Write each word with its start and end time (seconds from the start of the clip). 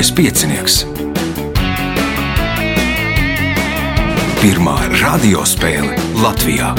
Mazais 0.00 0.16
piecinieks. 0.16 0.74
Pirmā 4.40 4.76
radiospēle 4.96 5.92
Latvijā. 6.22 6.70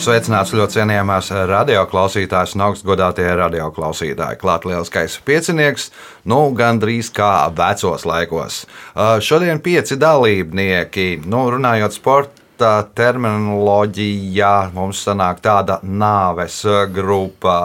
Sveicināts 0.00 0.54
ļoti 0.56 0.78
cienījamās 0.78 1.28
radioklausītājas 1.52 2.56
un 2.56 2.64
augstgadātie 2.70 3.28
radioklausītāji. 3.36 4.40
Klāt 4.40 4.64
lielskais 4.64 5.18
piecinieks, 5.28 5.90
nu 6.24 6.38
gandrīz 6.56 7.12
kā 7.12 7.34
vecos 7.52 8.08
laikos. 8.08 8.62
Uh, 8.64 9.20
Šodien 9.20 9.60
pieci 9.60 10.00
dalībnieki, 10.00 11.20
nu 11.28 11.44
runājot 11.52 12.00
sporta 12.00 12.33
terminoloģijā, 12.58 14.54
mums 14.74 15.02
sanāk 15.06 15.42
tāda 15.44 15.80
nāves 15.82 16.62
grupa. 16.94 17.58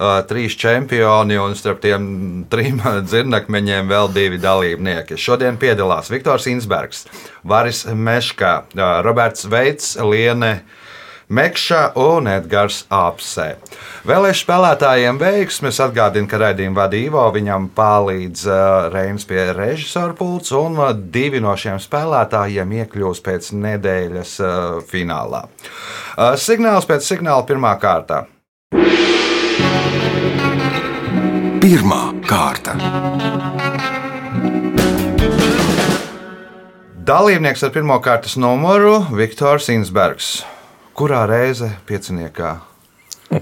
Uh, 0.00 0.22
trīs 0.24 0.54
čempioni 0.56 1.36
un 1.36 1.52
starp 1.58 1.82
tiem 1.82 2.04
trim 2.48 2.80
dzirnakmeņiem 3.10 3.90
vēl 3.90 4.08
divi 4.14 4.38
dalībnieki. 4.40 5.18
Šodien 5.20 5.58
piedalās 5.60 6.08
Viktors 6.08 6.48
Insbergs, 6.48 7.04
Varis 7.44 7.84
Meškā, 7.84 8.54
Roberts 9.04 9.44
Veits, 9.52 9.98
Liene 10.00 10.62
Mekša 11.30 11.92
un 11.94 12.26
Edgars 12.26 12.80
Apse. 12.90 13.44
Vēlēšu 14.02 14.42
spēlētājiem 14.42 15.20
veiksmes 15.20 15.78
atgādina, 15.78 16.26
ka 16.26 16.40
raidījuma 16.42 16.80
vadīvo 16.80 17.22
viņam 17.36 17.68
palīdz 17.76 18.42
uh, 18.50 18.88
Reinas 18.90 19.28
pie 19.30 19.44
režisora 19.54 20.16
pults, 20.18 20.50
un 20.58 20.80
uh, 20.80 20.90
divi 20.90 21.38
no 21.38 21.54
šiem 21.54 21.78
spēlētājiem 21.78 22.74
iekļūs 22.80 23.22
pēc 23.22 23.52
nedēļas 23.62 24.34
uh, 24.42 24.82
finālā. 24.90 25.44
Signāls 26.34 26.90
pēc 26.90 27.06
signāla 27.06 27.46
pirmā 27.46 27.76
kārta. 27.78 28.24
Pirmā 31.62 32.04
kārta. 32.26 32.74
Dalībnieks 37.06 37.62
ar 37.62 37.70
pirmā 37.74 38.02
kārtas 38.02 38.34
numuru- 38.34 39.04
Viktors 39.20 39.70
Insbergs. 39.70 40.40
Kurā 41.00 41.22
reize 41.24 41.70
pieciniekā? 41.88 42.58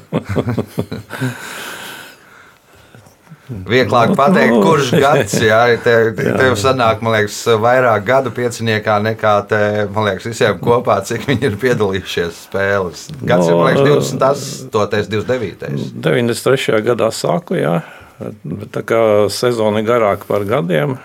Vieglāk 3.48 4.12
pateikt, 4.12 4.58
kurš 4.60 4.90
gads, 5.00 5.34
jā, 5.40 5.58
tev, 5.80 6.10
tev 6.20 6.52
sanāk, 6.60 7.00
man 7.02 7.14
liekas, 7.16 7.38
vairāk 7.62 8.04
gadu 8.04 8.32
pieciniekā 8.36 8.98
nekā 9.06 9.32
te, 9.48 9.60
man 9.94 10.04
liekas, 10.10 10.28
visiem 10.28 10.58
kopā, 10.60 10.98
cik 11.08 11.24
viņi 11.30 11.48
ir 11.48 11.56
piedalījušies 11.62 12.42
spēles. 12.44 13.06
Gads 13.22 13.48
ir, 13.48 13.56
man 13.56 13.72
liekas, 13.72 14.12
28, 14.20 15.08
29. 15.16 15.88
93. 16.04 16.82
gadā 16.90 17.08
sāku, 17.16 17.56
jā, 17.56 17.78
bet 18.20 18.68
tā 18.76 18.84
kā 18.86 19.00
sezona 19.32 19.80
ir 19.80 19.88
garāka 19.88 20.28
par 20.28 20.44
gadiem, 20.46 20.98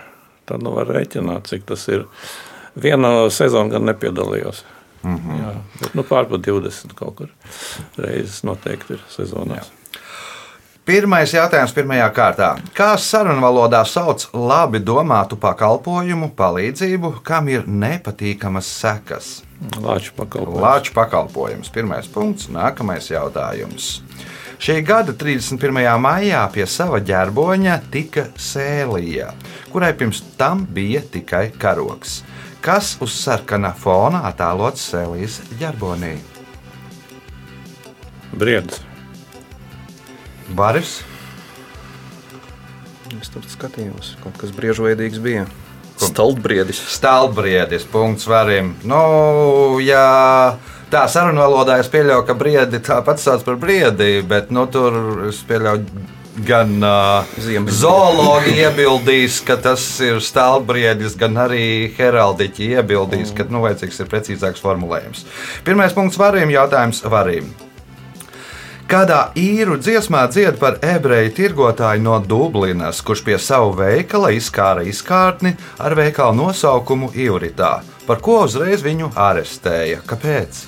tad 0.44 0.62
nu 0.62 0.76
var 0.76 0.92
rēķināt, 0.92 1.48
cik 1.48 1.64
tas 1.72 1.88
ir. 1.88 2.06
Viena 2.76 3.30
sezona 3.32 3.72
gan 3.72 3.88
nepiedalījos. 3.88 4.64
Mm 5.04 5.16
-hmm. 5.16 5.40
jā, 5.40 5.54
bet 5.80 5.94
nu, 5.94 6.02
pārpa 6.02 6.38
20 6.38 6.94
kaut 6.94 7.14
kur 7.16 7.28
reizes 7.96 8.42
noteikti 8.42 8.92
ir 8.96 9.00
sezonās. 9.16 9.68
Jā. 9.68 10.00
Pirmais 10.84 11.32
jautājums 11.32 11.72
pirmajā 11.72 12.10
kārtā. 12.12 12.48
Kā 12.76 12.90
sarunvalodā 13.00 13.78
sauc 13.88 14.26
labi 14.36 14.82
domātu 14.84 15.38
pakalpojumu, 15.40 16.28
palīdzību, 16.36 17.22
kam 17.24 17.48
ir 17.48 17.62
nepatīkamas 17.64 18.68
sekas? 18.82 19.30
Lāču 19.80 20.12
pakalpojums. 20.18 20.60
Lāču 20.60 20.92
pakalpojums. 20.92 21.72
Pirmais 21.72 22.10
punkts, 22.12 22.50
nākamais 22.52 23.08
jautājums. 23.08 24.02
Šī 24.60 24.76
gada 24.84 25.16
31. 25.16 25.80
maijā 26.04 26.44
pie 26.52 26.68
sava 26.68 27.00
ģerboņa 27.00 27.78
tika 27.92 28.26
sēlija, 28.36 29.32
kurai 29.72 29.94
pirms 29.96 30.20
tam 30.36 30.66
bija 30.68 31.00
tikai 31.16 31.46
karoks. 31.56 32.20
Kas 32.64 32.94
uz 33.04 33.12
sarkana 33.12 33.74
fona 33.76 34.22
attēlots 34.24 34.86
sēlijas 34.88 35.34
ģerbonī? 35.60 36.14
Briedis. 38.32 38.78
Baris. 40.56 40.94
Es 43.20 43.28
tur 43.34 43.44
skatījos, 43.52 44.14
kaut 44.22 44.40
kas 44.40 44.56
briežveidīgs 44.56 45.20
bija. 45.20 45.44
Stalbriedis. 46.00 46.80
Stalbriedis. 46.96 47.84
Punkts 47.92 48.24
varim. 48.32 48.72
Nu, 48.88 49.02
ja 49.84 50.56
tā 50.88 51.04
sarunvalodā 51.12 51.76
es 51.84 51.92
pieļauju, 51.92 52.24
ka 52.24 52.38
briedi 52.38 52.80
tāpat 52.80 53.20
sauc 53.20 53.44
par 53.44 53.60
briedi, 53.60 54.22
bet 54.24 54.48
nu, 54.48 54.64
tur 54.72 55.28
es 55.28 55.44
pieļauju. 55.44 56.08
Gan 56.34 56.80
uh, 56.82 57.68
zoologi 57.70 58.56
iebildīs, 58.58 59.36
ka 59.46 59.54
tas 59.54 59.84
ir 60.02 60.18
stāvbriedis, 60.18 61.14
gan 61.18 61.38
arī 61.38 61.92
heraldiķi 61.94 62.72
iebildīs, 62.74 63.30
mm. 63.30 63.36
ka 63.38 63.46
nu, 63.54 63.60
vajadzīgs 63.62 64.02
ir 64.02 64.08
precīzāks 64.10 64.64
formulējums. 64.64 65.22
Pirmais 65.66 65.94
punkts 65.94 66.18
varim, 66.18 66.50
jautājums 66.50 67.04
varim. 67.06 67.52
Kādā 68.90 69.30
īru 69.38 69.78
dziesmā 69.80 70.26
dzied 70.28 70.58
par 70.60 70.76
ebreju 70.84 71.30
tirgotāju 71.38 72.02
no 72.04 72.18
Dublinas, 72.20 72.98
kurš 73.00 73.22
pie 73.24 73.38
savu 73.40 73.70
veikala 73.78 74.34
izkāra 74.36 74.82
izkārtni 74.84 75.54
ar 75.80 75.94
veikala 75.96 76.34
nosaukumu 76.36 77.08
Ivritā, 77.14 77.78
par 78.04 78.20
ko 78.20 78.42
uzreiz 78.44 78.84
viņu 78.84 79.14
arestēja. 79.16 80.02
Kāpēc? 80.04 80.66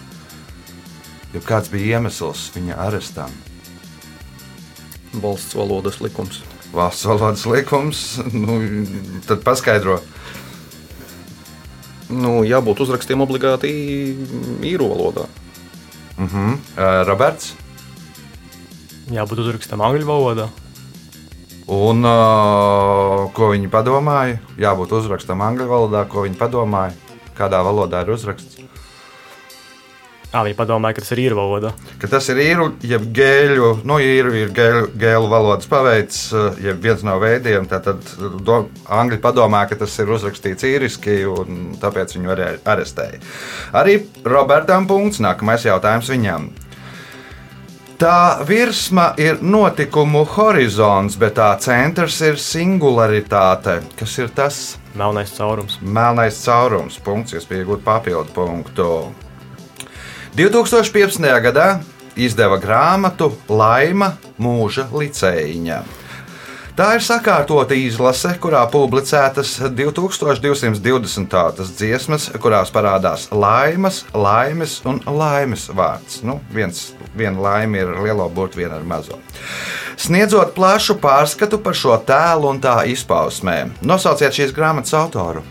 Jo 1.34 1.44
kāds 1.44 1.69
bija 1.75 1.99
iemesls 1.99 2.49
viņa 2.55 2.81
arestam? 2.87 3.45
Valsts 5.22 5.56
valodas 5.56 6.00
likums. 6.00 6.43
Valsts 6.75 7.06
valodas 7.09 7.47
likums, 7.49 8.03
nu, 8.32 8.59
tad 9.27 9.44
paskaidro. 9.47 10.00
Nu, 12.12 12.43
jābūt 12.47 12.84
uzrakstiem 12.84 13.22
obligāti 13.25 13.71
īru 14.62 14.91
valodā. 14.93 15.26
Uh 16.16 16.28
-huh. 16.32 16.53
uh, 16.53 17.06
Roberts. 17.09 17.55
Jābūt 19.10 19.43
uzrakstam 19.43 19.81
angļu 19.81 20.06
valodā. 20.06 20.49
Un 21.66 22.05
uh, 22.05 23.26
ko 23.34 23.50
viņi 23.50 23.69
padomāja? 23.71 24.38
Jābūt 24.59 24.93
uzrakstam 24.93 25.41
angļu 25.41 25.66
valodā, 25.66 26.05
ko 26.09 26.22
viņi 26.22 26.38
padomāja. 26.38 26.93
Kādā 27.37 27.59
valodā 27.62 28.03
ir 28.03 28.10
uzraksts? 28.10 28.66
À, 30.36 30.42
viņi 30.44 30.56
padomāja, 30.58 30.98
ka 30.98 31.02
tas 31.04 31.14
ir 31.14 31.22
īru 31.22 31.38
valoda. 31.38 31.70
Ka 31.97 32.10
tas 32.12 32.26
ir 32.28 32.41
īru, 32.44 32.66
jeb 32.84 33.06
gēļu, 33.16 33.70
nu, 33.88 33.97
īru 34.04 34.34
ir 34.36 34.50
gēļu, 34.56 34.91
gēlu 35.00 35.30
valodas 35.32 35.70
paveids, 35.70 36.19
jeb 36.60 36.82
viens 36.84 37.04
no 37.06 37.14
veidiem. 37.22 37.64
Tad 37.70 37.88
do, 38.44 38.58
angļi 38.92 39.16
padomāja, 39.25 39.70
ka 39.72 39.80
tas 39.86 39.96
ir 40.02 40.12
uzrakstīts 40.12 40.69
īriski, 40.69 41.22
un 41.30 41.72
tāpēc 41.80 42.19
viņu 42.19 42.36
arī 42.36 42.52
arestēja. 42.69 43.25
Arī 43.80 43.96
Robertam 44.28 44.84
punkts, 44.91 45.25
nākamais 45.25 45.64
jautājums 45.64 46.12
viņam. 46.12 46.50
Tā 47.96 48.44
virsma 48.44 49.14
ir 49.16 49.38
notikumu 49.41 50.26
horizons, 50.36 51.16
bet 51.16 51.38
tā 51.38 51.54
centrs 51.64 52.20
ir 52.20 52.36
singularitāte. 52.36 53.78
Kas 53.96 54.20
ir 54.20 54.28
tas? 54.36 54.64
Melnais 54.92 55.32
caurums. 55.32 55.80
Melnais 55.80 56.44
caurums. 56.44 57.00
Punkts, 57.00 57.32
iespēja 57.38 57.64
iegūt 57.64 57.88
papildu 57.88 58.36
punktu. 58.36 58.91
2015. 60.36 61.24
gadā 61.41 61.78
izdeva 62.12 62.58
grāmatu 62.60 63.30
Laima 63.48 64.10
mūža 64.36 64.84
licējiņa. 64.92 65.78
Tā 66.76 66.88
ir 66.99 67.05
sakārtota 67.06 67.72
izlase, 67.72 68.34
kurā 68.37 68.66
publicētas 68.69 69.55
2220 69.72 71.31
tādas 71.32 71.72
dziesmas, 71.78 72.28
kurās 72.37 72.69
parādās 72.69 73.31
laimes, 73.32 74.02
laimes 74.12 74.82
un 74.84 75.00
laimes 75.08 75.70
vārds. 75.72 76.20
Nu, 76.20 76.37
viens, 76.52 76.90
viena 77.16 77.40
laime 77.40 77.81
ir 77.81 77.96
lielo 78.05 78.28
burbuļu, 78.28 78.61
viena 78.61 78.76
ir 78.76 78.84
mazo. 78.84 79.16
Sniedzot 79.96 80.52
plašu 80.52 81.00
pārskatu 81.00 81.64
par 81.64 81.81
šo 81.81 81.96
tēlu 82.05 82.52
un 82.52 82.61
tā 82.61 82.82
izpausmēm, 82.93 83.78
nosauciet 83.81 84.37
šīs 84.37 84.52
grāmatas 84.52 85.00
autoru. 85.00 85.46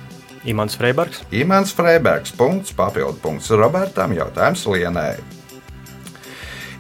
Imants 0.46 0.78
Freibergs. 0.78 1.24
Imants 1.32 1.74
Freibergs. 1.74 2.36
Punkts, 2.38 2.76
papildu 2.76 3.18
punkts 3.22 3.50
Robertam. 3.50 4.14
Jautājums 4.14 4.66
Lienai. 4.70 5.16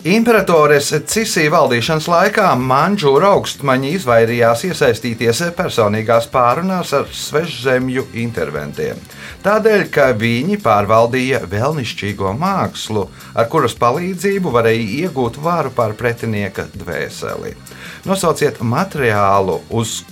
Imperatores 0.06 0.91
Cisī 1.09 1.47
valdīšanas 1.50 2.06
laikā 2.06 2.51
Manžūra 2.62 3.31
augstmaņi 3.33 3.95
izvairījās 3.97 4.62
iesaistīties 4.67 5.39
personīgās 5.57 6.27
pārunās 6.29 6.91
ar 6.94 7.09
svežzemju 7.09 8.03
interventiem. 8.21 9.01
Tādēļ, 9.41 9.88
ka 9.89 10.11
viņi 10.13 10.59
pārvaldīja 10.61 11.41
vēlnišķīgo 11.50 12.35
mākslu, 12.38 13.07
ar 13.33 13.50
kuras 13.50 13.73
palīdzību 13.81 14.53
varēja 14.53 14.85
iegūt 15.07 15.41
varu 15.41 15.73
pār 15.73 15.97
pretinieka 15.97 16.68
dvēseli. 16.77 17.56
Nosauciet 18.06 18.61
materiālu, 18.61 19.63
uz 19.73 20.03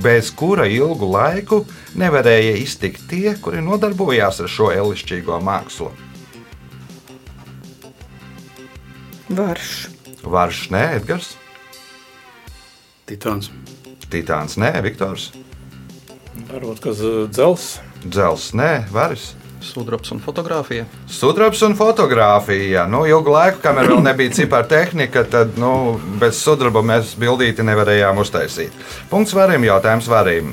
bez 0.00 0.30
kura 0.36 0.66
ilgu 0.70 1.08
laiku 1.12 1.62
nevarēja 1.98 2.56
iztikt 2.62 3.04
tie, 3.10 3.34
kuri 3.40 3.60
nodarbojās 3.64 4.40
ar 4.40 4.50
šo 4.50 4.70
elišķīgo 4.72 5.40
mākslu. 5.44 5.90
Varš. 9.32 9.70
Varš, 10.22 10.64
nē, 10.72 10.82
Edgars. 11.00 11.34
Titāns. 13.08 13.50
Titāns, 14.12 14.58
nē, 14.60 14.74
Viktors. 14.84 15.30
Varbūt 16.48 16.82
kas 16.84 17.00
uh, 17.04 17.24
dzels. 17.32 17.76
Dzels, 18.04 18.50
nē, 18.56 18.72
Varis. 18.92 19.32
Sudrabs 19.62 20.10
un 20.12 20.20
fotografija. 20.20 20.84
Sudrabs 21.10 21.62
un 21.62 21.76
fotografija. 21.78 22.86
Nu, 22.90 23.04
ilgu 23.06 23.32
laiku, 23.32 23.62
kamēr 23.62 23.92
vēl 23.92 24.02
nebija 24.04 24.34
cipartehnika, 24.40 25.24
tad 25.30 25.56
nu, 25.60 25.72
bez 26.20 26.42
sudraba 26.42 26.82
mēs 26.86 27.14
bildīti 27.20 27.64
nevarējām 27.66 28.20
uztaisīt. 28.22 28.74
Punkts 29.10 29.34
varim, 29.38 29.64
jautājums 29.68 30.10
varim. 30.10 30.52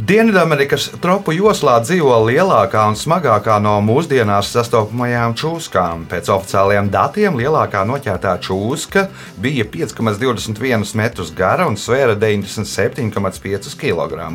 Dienvidamerikas 0.00 0.86
tropu 1.02 1.34
joslā 1.36 1.74
dzīvo 1.84 2.14
lielākā 2.24 2.86
un 2.88 2.94
smagākā 2.96 3.58
no 3.60 3.74
mūsdienās 3.84 4.48
sastopamajām 4.54 5.34
čūskām. 5.36 6.06
Pēc 6.08 6.30
oficiālajiem 6.32 6.86
datiem 6.94 7.36
lielākā 7.36 7.82
noķertā 7.84 8.32
čūska 8.40 9.02
bija 9.44 9.66
5,21 9.68 10.94
metrus 10.96 11.32
gara 11.36 11.66
un 11.68 11.76
svēra 11.76 12.14
97,5 12.16 13.76
kg. 13.82 14.30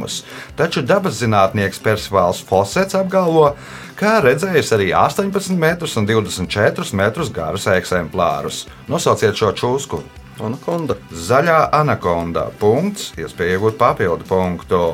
Taču 0.60 0.84
dabas 0.86 1.18
zinātnieks 1.24 1.82
Persvāls 1.82 2.44
Fosets 2.46 3.00
apgalvo, 3.00 3.56
ka 3.98 4.20
redzējis 4.28 4.70
arī 4.78 4.92
18 4.94 5.58
metrus 5.58 5.98
un 5.98 6.06
24 6.06 6.94
metrus 6.94 7.34
garus 7.34 7.66
eksemplārus. 7.74 8.68
Nosauciet 8.92 9.34
šo 9.42 9.56
čūsku! 9.58 10.04
Anakonda. 10.46 11.00
Zaļā 11.10 11.70
anakonda. 11.74 12.50
Punkts, 12.60 13.14
iespēja 13.18 13.56
iegūt 13.56 13.80
papildu 13.80 14.28
punktu. 14.28 14.86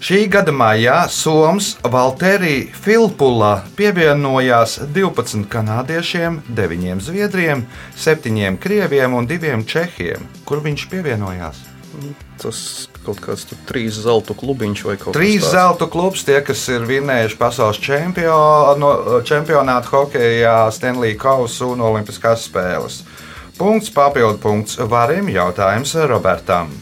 Šī 0.00 0.22
gada 0.32 0.48
maijā 0.48 1.02
Somijas 1.12 1.74
Valterija 1.84 2.72
Filpula 2.72 3.66
pievienojās 3.76 4.78
12 4.96 5.44
kanādiešiem, 5.52 6.38
9 6.48 7.04
zviedriem, 7.04 7.66
7 8.00 8.56
krieviem 8.56 9.12
un 9.14 9.28
2 9.28 9.60
čehiem. 9.68 10.24
Kur 10.48 10.64
viņš 10.64 10.86
pievienojās? 10.88 11.60
Tas 12.40 12.88
kaut 13.04 13.20
kāds 13.20 13.44
tur 13.44 13.60
trīs 13.68 14.00
zelta 14.00 14.32
klubiņš 14.32 14.88
vai 14.88 14.96
kaut 14.96 15.12
kas 15.12 15.20
Trīs 15.20 15.44
tāds. 15.44 15.52
zelta 15.52 15.92
klubs, 15.92 16.24
tie, 16.24 16.40
kas 16.48 16.64
ir 16.72 16.88
vinnējuši 16.88 17.36
pasaules 17.36 17.84
čempionu, 17.84 19.20
čempionātu 19.28 19.98
hokeja, 19.98 20.70
Stanley 20.72 21.12
Kausa 21.20 21.68
un 21.74 21.84
Olimpiskās 21.84 22.48
spēles. 22.48 23.02
Punkts, 23.60 23.92
papildu 23.92 24.40
punkts 24.40 24.80
varim, 24.80 25.28
jautājums 25.28 25.92
Robertam. 26.08 26.72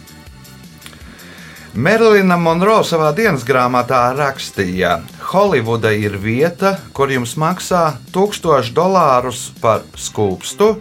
Merilina 1.78 2.34
Monroe 2.34 2.82
savā 2.82 3.12
dienas 3.14 3.44
grāmatā 3.46 4.00
rakstīja, 4.18 4.96
ka 5.20 5.28
Holivuda 5.30 5.92
ir 5.94 6.16
vieta, 6.18 6.72
kur 6.90 7.12
jums 7.14 7.36
maksā 7.38 7.92
1000 8.10 8.72
dolārus 8.74 9.44
par 9.62 9.84
skūpstu 9.94 10.72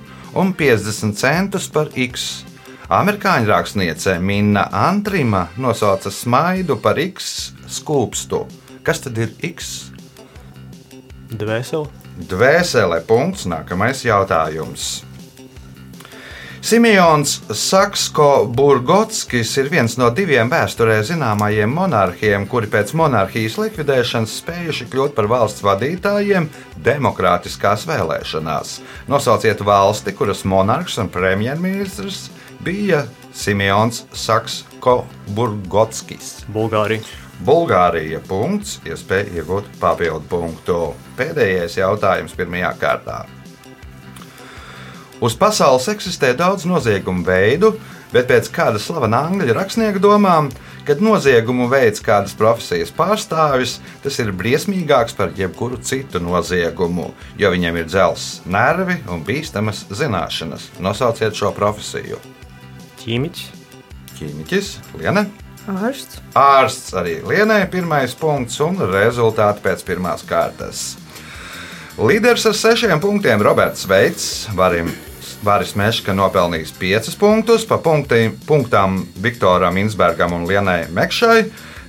un 0.41 0.55
50 0.57 1.13
centus 1.19 1.67
par 1.69 1.93
X. 1.93 2.25
Amerikāņu 2.89 3.51
rakstniece 3.51 4.17
Minna 4.17 4.65
Antrima 4.73 5.43
nosauca 5.61 6.09
smaidu 6.09 6.79
par 6.81 6.97
X 6.97 7.51
skūpstu. 7.77 8.47
Kas 8.81 9.05
tad 9.05 9.21
ir 9.21 9.35
X? 9.37 9.91
Dvēseli. 11.29 11.93
Dvēsele. 12.25 13.03
Punkts. 13.05 13.45
Nākamais 13.45 14.01
jautājums. 14.01 15.06
Simons 16.67 17.37
Saksko-Burgotskis 17.47 19.53
ir 19.61 19.69
viens 19.71 19.93
no 19.95 20.09
diviem 20.11 20.49
vēsturē 20.51 20.97
zināmajiem 21.07 21.71
monarhiem, 21.71 22.43
kuri 22.51 22.67
pēc 22.73 22.91
monarhijas 22.99 23.55
likvidēšanas 23.61 24.33
spējuši 24.41 24.87
kļūt 24.91 25.15
par 25.15 25.29
valsts 25.31 25.63
vadītājiem 25.63 26.51
demokrātiskās 26.83 27.87
vēlēšanās. 27.87 28.83
Nosauciet 29.07 29.63
valsti, 29.63 30.11
kuras 30.11 30.43
monarhs 30.43 30.99
un 30.99 31.07
premjerministrs 31.07 32.27
bija 32.67 33.07
Simons 33.31 34.03
Saksko-Burgotskis. 34.25 36.43
Bulgārija. 36.51 36.99
Bulgārija. 37.47 38.19
Punkts, 38.27 38.83
iespēja 38.83 39.39
iegūt 39.39 39.71
papildu 39.79 40.27
punktu. 40.35 40.91
Pēdējais 41.15 41.79
jautājums 41.79 42.35
pirmajā 42.35 42.75
kārtā. 42.83 43.36
Uz 45.17 45.33
pasaules 45.33 45.87
eksistē 45.89 46.33
daudz 46.37 46.67
noziegumu 46.69 47.23
veidu, 47.25 47.71
bet 48.11 48.27
pēc 48.29 48.51
kāda 48.53 48.77
slavena 48.81 49.23
angļu 49.25 49.55
rakstnieka 49.57 50.01
domām, 50.01 50.51
kad 50.85 51.01
noziegumu 51.01 51.65
veids 51.71 52.03
kādas 52.05 52.35
profesijas 52.37 52.93
pārstāvis, 52.93 53.79
tas 54.03 54.19
ir 54.21 54.29
briesmīgāks 54.37 55.17
par 55.17 55.33
jebkuru 55.37 55.81
citu 55.81 56.21
noziegumu, 56.21 57.09
jo 57.39 57.51
viņam 57.53 57.81
ir 57.81 57.89
dzelzs 57.89 58.27
nervi 58.45 58.99
un 59.09 59.25
bīstamas 59.25 59.87
zināšanas. 59.89 60.69
Nosauciet 60.85 61.35
šo 61.35 61.49
profesiju. 61.57 62.21
Ķīmiķis. 63.01 63.49
Ķīmiķis, 64.19 64.71
Liene. 65.01 65.25
Ārsts. 65.67 66.21
Ārsts 66.37 66.93
arī 66.95 67.17
Lienai 67.27 67.65
pirmais 67.71 68.13
punkts 68.15 68.61
un 68.63 68.77
rezultāti 68.93 69.65
pēc 69.65 69.83
pirmās 69.89 70.23
kārtas. 70.29 70.93
Līderis 71.97 72.43
ar 72.45 72.53
sešiem 72.53 72.99
punktiem 73.01 73.41
Roberts 73.41 73.87
Veits, 73.89 74.25
varim, 74.53 74.91
Varis 75.41 75.71
Meška 75.73 76.13
nopelnījis 76.13 76.75
piecus 76.77 77.15
punktus, 77.17 77.63
pa 77.65 77.79
punktiem, 77.81 78.35
punktām 78.45 78.99
Viktoram 79.17 79.79
Insbergam 79.81 80.35
un 80.37 80.43
Lienai 80.45 80.83
Mekšai. 80.93 81.39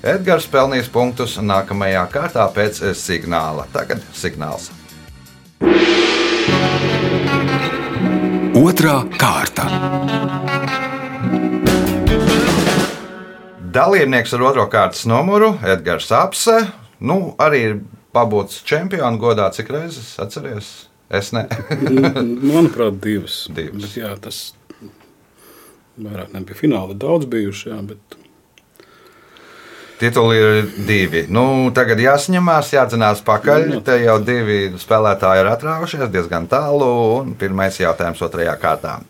Edgars 0.08 0.46
pelnīs 0.48 0.88
punktus 0.88 1.34
nākamajā 1.36 2.06
kārtā 2.08 2.46
pēc 2.56 2.80
signāla. 2.96 3.66
Tagad 3.74 4.00
signāls. 4.16 4.70
Otra 8.56 8.96
kārta. 9.20 9.68
Dalībnieks 13.76 14.32
ar 14.32 14.48
otro 14.54 14.64
kārtas 14.72 15.04
numuru 15.04 15.52
Edgars 15.68 16.08
Apse. 16.16 16.62
Nu, 16.98 17.20
arī 17.36 17.64
ir 17.68 17.78
pabūts 18.18 18.60
čempionu 18.68 19.22
godā, 19.22 19.48
cik 19.54 19.72
reizes 19.74 20.12
atceries? 20.22 20.74
Es 21.08 21.32
ne. 21.32 21.46
Manuprāt, 22.52 22.98
divas. 23.00 23.46
Divas. 23.48 23.86
Bet, 23.86 23.96
jā, 24.02 24.12
tas 24.20 24.42
vairāk 25.98 26.34
ne 26.34 26.44
pie 26.46 26.56
fināla 26.58 26.96
daudz 26.98 27.28
bijuši. 27.30 27.70
Jā, 27.72 27.78
bet 27.88 28.18
Tituli 29.98 30.36
ir 30.38 30.66
divi. 30.86 31.24
Nu, 31.26 31.72
tagad 31.74 31.98
jāsaņemās, 31.98 32.68
jādzinās 32.70 33.22
pakaļ. 33.26 33.64
Nu, 33.72 33.80
Te 33.82 33.96
jau 33.98 34.14
divi 34.22 34.68
spēlētāji 34.78 35.42
ir 35.42 35.48
atrāvušies 35.50 36.12
diezgan 36.14 36.46
tālu. 36.50 37.24
Pirmais 37.40 37.80
jautājums 37.80 38.22
otrajā 38.22 38.54
kārtā. 38.62 39.00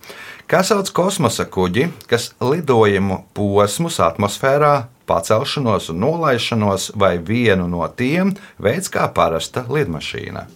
Kā 0.49 0.63
sauc 0.65 0.89
kosmosa 0.97 1.45
kuģi, 1.45 1.91
kas 2.09 2.31
lidojumu 2.41 3.21
posmus 3.37 3.99
atmosfērā, 4.01 4.73
pacelšanos 5.09 5.89
un 5.95 6.03
nolaišanos 6.05 6.93
vai 7.01 7.17
vienu 7.19 7.69
no 7.73 7.89
tiem 7.89 8.37
veids 8.63 8.93
kā 8.93 9.09
parasta 9.15 9.65
lidmašīna? 9.69 10.47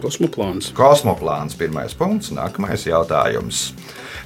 kosmoplāns. 0.00 0.70
Kosmoplāns 0.76 1.56
pirmais 1.58 1.94
punkts, 1.96 2.30
nākamais 2.34 2.86
jautājums. 2.86 3.72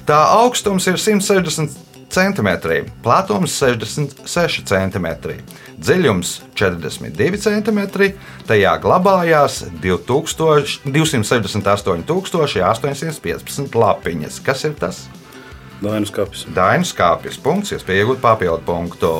Tā 0.07 0.17
augstums 0.41 0.87
ir 0.89 0.97
160 0.99 1.69
cm, 2.11 2.49
platums 3.03 3.51
66 3.61 4.63
cm, 4.67 5.07
dziļums 5.79 6.41
42 6.59 7.37
cm, 7.45 7.79
tajā 8.49 8.73
glabājās 8.83 9.53
2000 9.83 10.79
268,815 10.91 13.75
lapiņas. 13.85 14.35
Kas 14.43 14.59
ir 14.67 14.73
tas? 14.79 14.97
Dainas 15.81 16.11
kapis. 16.13 16.45
Dainas 16.53 16.91
kāpjas 16.93 17.39
punkts, 17.41 17.73
iespēja 17.73 18.05
iegūt 18.05 18.21
papildu 18.21 18.61
punktu. 18.67 19.13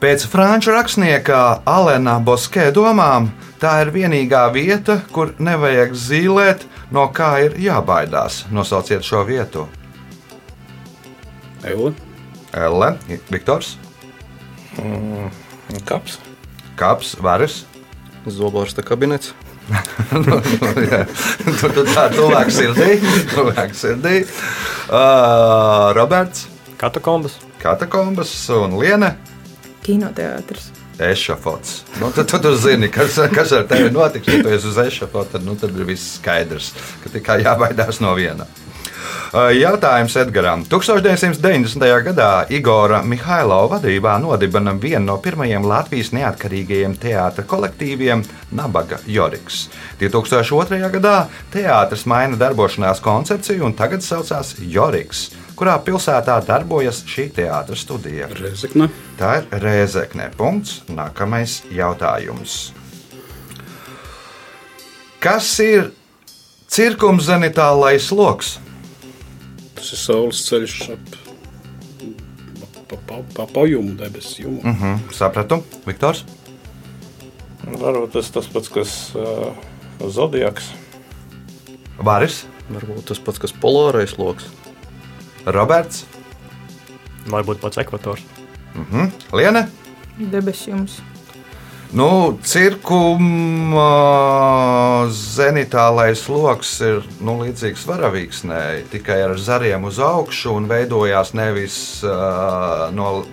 Pēc 0.00 0.26
franču 0.28 0.74
rakstnieka 0.74 1.62
Alena 1.64 2.18
Boskē 2.20 2.68
domām, 2.76 3.30
tā 3.62 3.78
ir 3.86 3.94
vienīgā 3.94 4.44
vieta, 4.52 4.98
kur 5.12 5.32
nevajag 5.40 5.96
zīmēt, 5.96 6.66
no 6.92 7.08
kā 7.16 7.30
ir 7.46 7.56
jābaidās. 7.60 8.44
Nosauciet 8.52 9.06
šo 9.06 9.24
vietu. 9.24 9.64
Eule. 11.64 11.94
Elle, 12.56 12.92
Viktors, 13.32 13.74
Kaps. 15.84 16.18
Kaps, 16.76 17.16
Varis. 17.22 17.64
Zoborsta 18.26 18.82
kabinets. 18.82 19.34
Nu, 20.26 20.36
jā. 20.86 21.00
tu, 21.58 21.68
tu 21.74 21.82
tā 21.90 22.06
tuvāk 22.14 22.52
sirdī. 22.54 23.00
Tuvāk 23.32 23.74
sirdī. 23.74 24.20
Uh, 24.86 25.90
Roberts, 25.96 26.46
Katakombas. 26.78 27.38
Katakombas 27.62 28.32
un 28.54 28.76
Liene. 28.78 29.16
Kinoteātris. 29.82 30.70
Ešafots. 30.98 31.82
Nu, 32.00 32.10
tad 32.14 32.30
tu, 32.30 32.38
tu 32.38 32.54
zini, 32.56 32.88
kas, 32.92 33.18
kas 33.34 33.52
ar 33.52 33.66
tevi 33.68 33.90
notiks. 33.90 34.28
Ja 34.28 34.42
tu 34.42 34.52
esi 34.54 34.70
uz 34.70 34.78
ešafota, 34.80 35.36
tad, 35.36 35.44
nu, 35.44 35.56
tad 35.60 35.76
ir 35.76 35.84
viss 35.88 36.16
skaidrs, 36.20 36.70
ka 37.02 37.12
tikai 37.12 37.42
jābaidās 37.44 38.00
no 38.04 38.14
viena. 38.16 38.46
Jautājums 39.34 40.14
Edgaram. 40.16 40.62
1990. 40.70 41.82
gadā 42.06 42.46
Igora 42.54 43.00
Mihailova 43.02 43.76
vadībā 43.76 44.14
nodibina 44.22 44.70
vienu 44.78 45.06
no 45.06 45.16
pirmajiem 45.18 45.66
Latvijas 45.66 46.12
neatkarīgajiem 46.14 46.94
teātra 47.02 47.42
kolektīviem- 47.44 48.22
Nabaga 48.58 48.98
Joriks. 49.06 49.68
2002. 49.98 50.90
gadā 50.94 51.26
teātris 51.52 52.06
maina 52.06 52.36
darbošanās 52.36 53.00
koncepciju 53.02 53.64
un 53.64 53.74
tagad 53.74 54.00
saucās 54.00 54.54
Joriks. 54.60 55.30
Kurā 55.56 55.78
pilsētā 55.82 56.44
darbojas 56.46 57.02
šī 57.02 57.30
teātris 57.32 57.82
studija? 57.82 58.28
Rezekne. 58.28 58.90
Tā 59.18 59.38
ir 59.38 59.60
Rēzekne. 59.60 60.30
Punkts. 60.36 60.82
Nākamais 60.88 61.62
jautājums. 61.72 62.72
Kas 65.18 65.58
ir 65.58 65.90
cirkumzenitālais 66.68 68.12
lokus? 68.12 68.58
Tas 69.76 69.92
ir 69.92 70.00
saules 70.00 70.40
ceļš 70.48 70.76
ap 70.94 71.16
pa, 72.86 72.96
pa, 73.08 73.20
pa, 73.34 73.46
pa 73.50 73.64
jumu, 73.68 73.94
debesu 73.98 74.42
jumu. 74.44 74.60
Mm. 74.62 74.72
Mhm, 74.74 75.08
sapratu, 75.16 75.60
Viktors. 75.86 76.24
Varbūt 77.66 78.12
tas 78.14 78.28
tas 78.30 78.46
pats, 78.52 78.70
kas 78.70 78.92
uh, 79.18 79.50
Zodiaks. 80.06 80.68
Varis, 81.98 82.44
Varbūt 82.70 83.08
tas 83.10 83.18
pats, 83.22 83.38
kas 83.42 83.52
polārais 83.62 84.14
lokus. 84.18 84.46
Roberts, 85.46 86.04
Varbūt 87.30 87.58
pats 87.62 87.78
ekvators. 87.82 88.22
mhm, 88.74 89.10
Liene. 89.34 89.66
Debesis 90.16 90.68
jums. 90.70 91.00
Nu, 91.96 92.36
cirkuma 92.44 93.88
zenitālais 95.08 96.26
lokus 96.28 96.74
ir 96.84 96.98
nu, 97.24 97.38
līdzīgs 97.40 97.86
varavīksnē, 97.88 98.58
tikai 98.92 99.22
ar 99.24 99.32
zariem 99.40 99.86
uz 99.88 99.96
augšu 100.04 100.52
un 100.58 100.66
veidojās 100.68 101.32
nevis 101.38 101.78
uh, 102.04 102.92
no 102.92 103.24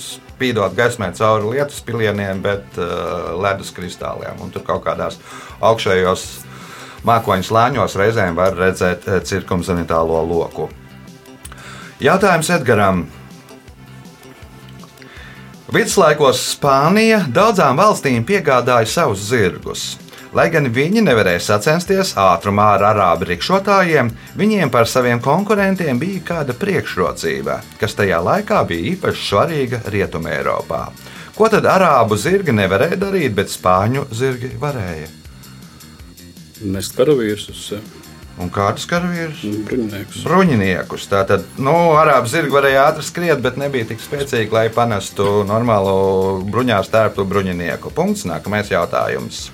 spīdot 0.00 0.72
gaismai 0.78 1.10
cauri 1.18 1.52
lietus 1.58 1.84
pilieniem, 1.84 2.40
bet 2.40 2.80
uh, 2.80 3.36
ledus 3.44 3.74
kristāliem. 3.76 4.40
Un 4.40 4.56
tur 4.56 4.64
kaut 4.64 4.86
kādās 4.88 5.20
augšējos 5.60 6.24
mākoņu 7.04 7.44
slāņos 7.50 7.98
reizēm 8.00 8.40
var 8.40 8.56
redzēt 8.56 9.04
cirkumzenitālo 9.28 10.24
loku. 10.32 10.70
Jautājums 12.00 12.56
Edgaram. 12.56 13.04
Viduslaikos 15.68 16.38
Spānija 16.54 17.18
daudzām 17.28 17.76
valstīm 17.76 18.22
piegādāja 18.24 18.88
savus 18.88 19.26
zirgus. 19.28 19.82
Lai 20.32 20.46
gan 20.48 20.70
viņi 20.72 21.02
nevarēja 21.04 21.42
sacensties 21.44 22.14
ātrumā 22.16 22.70
ar 22.78 22.86
arābu 22.94 23.28
rikšotājiem, 23.28 24.08
viņiem 24.40 24.72
par 24.72 24.88
saviem 24.88 25.20
konkurentiem 25.20 26.00
bija 26.00 26.22
kāda 26.30 26.56
priekšrocība, 26.56 27.58
kas 27.80 27.98
tajā 28.00 28.16
laikā 28.24 28.62
bija 28.70 28.94
īpaši 28.94 29.26
svarīga 29.26 29.82
Rietumē 29.92 30.38
Eiropā. 30.38 30.86
Ko 31.36 31.52
tad 31.52 31.68
arābu 31.68 32.16
zirgi 32.16 32.56
nevarēja 32.56 32.96
darīt, 33.04 33.36
bet 33.36 33.52
spāņu 33.52 34.08
zirgi 34.08 34.54
varēja? 34.56 35.12
Nest 36.64 36.96
karavīrus 36.96 37.50
uz 37.52 37.64
sevi. 37.66 38.07
Un 38.38 38.52
kādus 38.54 38.86
karavīrus? 38.86 39.42
Bruņinieks. 39.66 40.22
bruņiniekus. 40.22 41.08
Tātad, 41.10 41.46
nu, 41.58 41.74
arābu 41.98 42.30
zirgi 42.30 42.54
varēja 42.54 42.86
ātri 42.92 43.06
skriet, 43.06 43.42
bet 43.42 43.58
nebija 43.58 43.90
tik 43.90 44.02
spēcīgi, 44.02 44.54
lai 44.54 44.68
panestu 44.74 45.42
normālu 45.48 46.44
bruņās 46.46 46.90
tērptu 46.94 47.26
bruņinieku. 47.26 47.94
Punkts. 47.94 48.28
Nākamais 48.28 48.70
jautājums. 48.70 49.48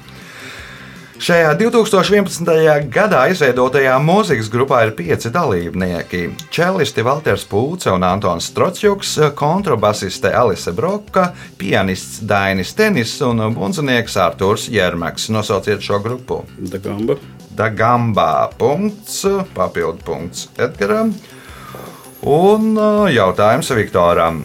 Šajā 1.25 1.53
2011. 1.57 2.49
gadā 2.93 3.21
izveidotajā 3.31 3.95
mūzikas 4.03 4.49
grupā 4.51 4.81
ir 4.85 4.91
pieci 4.99 5.31
dalībnieki. 5.33 6.25
Čelisti 6.53 7.05
Valters 7.07 7.47
Pūce 7.49 7.93
un 7.95 8.03
Antons 8.05 8.51
Strocjuks, 8.51 9.15
kontrabasiste 9.39 10.33
Alise 10.35 10.75
Broka, 10.75 11.29
pianists 11.57 12.19
Dainis 12.27 12.75
Tenis 12.75 13.15
un 13.25 13.41
bunzinieks 13.55 14.19
Artūrs 14.27 14.67
Jermeks. 14.75 15.31
Nosauciet 15.33 15.87
šo 15.87 16.03
grupu. 16.03 16.43
Dagamba. 16.59 17.17
Dagambā 17.55 18.51
punkts, 18.59 19.23
papildu 19.55 20.03
punkts 20.07 20.49
Edgaram. 20.59 21.15
Un 22.25 22.75
ā, 22.81 22.91
jautājums 23.13 23.71
Viktoram. 23.77 24.43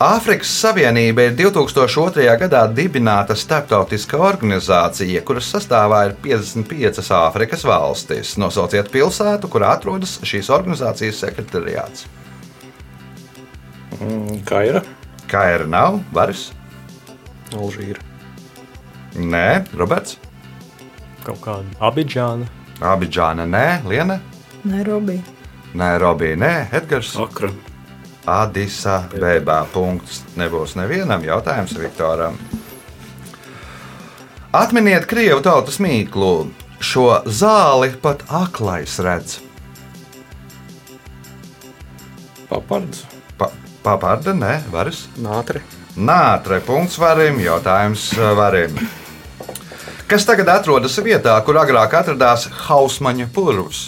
Āfrikas 0.00 0.48
Savienība 0.62 1.26
ir 1.28 1.34
2002. 1.36 2.24
gadā 2.40 2.62
dibināta 2.72 3.34
starptautiska 3.36 4.16
organizācija, 4.16 5.20
kuras 5.28 5.50
sastāvā 5.52 6.06
ir 6.08 6.14
55 6.24 7.10
Āfrikas 7.18 7.66
valstis. 7.68 8.30
Nosauciet 8.40 8.88
pilsētu, 8.94 9.50
kur 9.52 9.66
atrodas 9.68 10.16
šīs 10.24 10.48
organizācijas 10.56 11.20
sekretariāts. 11.20 12.06
Mm, 14.00 14.40
Kaira. 14.48 14.80
Kā 15.28 15.44
ir 15.52 15.66
nav? 15.68 16.00
Varis? 16.16 16.48
Alžīra. 17.52 18.00
Nē, 19.20 19.66
Roberts. 19.76 20.16
Kaut 21.24 21.42
kāda 21.44 21.76
Abidžāna. 21.80 22.48
Abidžāna, 22.80 23.44
nē, 23.44 23.66
Liena. 23.88 24.20
Nairobi. 24.64 25.20
Nē, 25.74 25.90
Robija, 26.02 26.36
nē, 26.36 26.54
Edgars. 26.74 27.12
Akra. 27.20 27.50
Adisa 28.26 29.04
Bēbā. 29.12 29.62
Punkts. 29.70 30.24
Nebūs 30.38 30.74
nevienam 30.78 31.22
jautājums 31.24 31.76
Viktoram. 31.78 32.38
Atminiet 34.50 35.06
krievu 35.06 35.44
tautas 35.46 35.78
mīklu. 35.78 36.50
Šo 36.82 37.20
zāli 37.28 37.92
pat 38.02 38.24
aklais 38.34 38.96
redz. 39.04 39.38
Papards. 42.50 43.04
Pa, 43.38 43.52
Paparda, 43.84 44.34
nē, 44.34 44.56
varas. 44.72 45.04
Nātre. 45.22 45.62
Nātre, 45.94 46.58
punkts 46.66 46.98
varim, 46.98 47.38
jautājums 47.44 48.10
uh, 48.18 48.32
varim. 48.38 48.74
Kas 50.10 50.24
tagad 50.26 50.48
atrodas 50.50 50.96
vietā, 51.06 51.36
kur 51.46 51.54
agrāk 51.60 51.92
atradās 51.94 52.48
hausmaņa 52.66 53.28
purvs? 53.30 53.84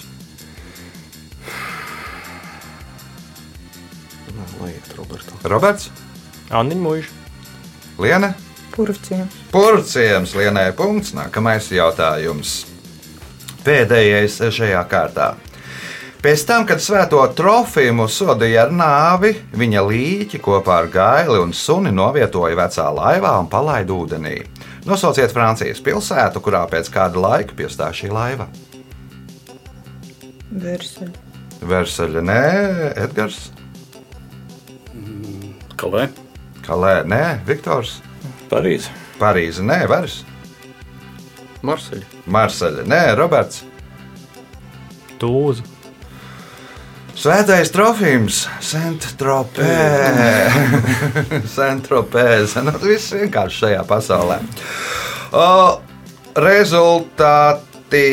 Roberto. 4.94 5.34
Roberts, 5.50 5.90
Anniņa 6.54 6.82
mūža. 6.84 7.08
Liena, 7.98 8.30
Purvciems. 8.72 9.34
Purciems, 9.50 10.36
Lienai 10.38 10.70
punkts. 10.78 11.10
Nākamais 11.16 11.66
jautājums. 11.74 12.62
Pēdējais 13.66 14.38
šajā 14.54 14.86
kārtā. 14.88 15.32
Pēc 16.22 16.46
tam, 16.46 16.62
kad 16.70 16.78
svēto 16.78 17.18
trofimu 17.34 18.06
sodīja 18.06 18.68
ar 18.68 18.72
nāvi, 18.78 19.34
viņa 19.58 19.82
līķi 19.90 20.38
kopā 20.38 20.84
ar 20.84 20.90
gaili 20.94 21.42
un 21.42 21.50
suni 21.50 21.90
novietoja 21.90 22.62
vecā 22.62 22.88
laivā 22.94 23.34
un 23.42 23.50
palaida 23.50 23.90
ūdenī. 23.90 24.36
Nosauciet 24.88 25.30
Francijas 25.30 25.80
pilsētu, 25.84 26.42
kurā 26.42 26.64
pēc 26.70 26.90
kāda 26.92 27.20
laika 27.22 27.54
piestāja 27.58 27.94
šī 28.02 28.10
laiva. 28.12 28.48
Versaļa. 30.52 31.28
Versaļa, 31.62 32.22
nē, 32.26 32.40
Edgars, 33.04 33.44
Kalē. 35.82 36.06
Kalē, 36.62 37.00
nē, 37.10 37.22
Viktors, 37.46 37.96
Parīze. 38.50 38.90
Parīze, 39.18 39.62
nē, 39.66 39.80
Vars, 39.90 40.20
Marseļa. 41.66 42.06
Marseļa, 42.26 42.84
nē, 42.90 43.00
Roberts. 43.18 43.64
Tūza. 45.22 45.71
Svētais 47.12 47.70
trofījums, 47.72 48.46
Centropē. 48.64 49.72
Centropēze. 51.52 52.62
Nu, 52.66 52.72
viss 52.82 53.12
vienkārši 53.14 53.64
šajā 53.64 53.82
pasaulē. 53.88 54.38
O, 55.36 55.80
rezultāti. 56.40 58.06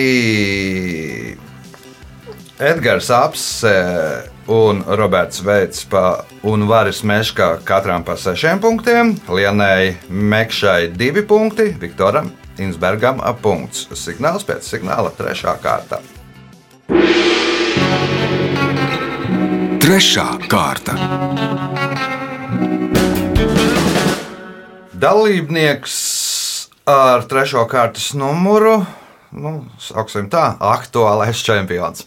Edgars 2.59 3.07
Apse 3.15 3.71
un 4.49 4.83
Roberts 4.83 5.39
Veits 5.45 5.85
pa, 5.87 6.25
un 6.43 6.65
Varis 6.67 6.99
Meškā 7.07 7.61
katram 7.63 8.03
pa 8.03 8.17
sešiem 8.19 8.59
punktiem, 8.59 9.13
Lienai 9.31 9.95
Mekšai 10.09 10.89
divi 10.91 11.23
punkti, 11.23 11.69
Viktoram 11.79 12.31
Insbergam 12.59 13.21
ap 13.23 13.39
punkts. 13.45 13.87
Signāls 13.95 14.43
pēc 14.43 14.67
signāla 14.67 15.13
trešā 15.15 15.55
kārta. 15.63 16.01
Trešā 19.89 20.23
kārta. 20.45 20.93
Dalībnieks 24.93 25.95
ar 26.85 27.25
trešo 27.25 27.63
kārtas 27.71 28.11
numuru, 28.13 28.75
nu, 29.33 29.55
sauksim 29.81 30.27
tā, 30.29 30.43
aktuālais 30.61 31.41
čempions. 31.41 32.05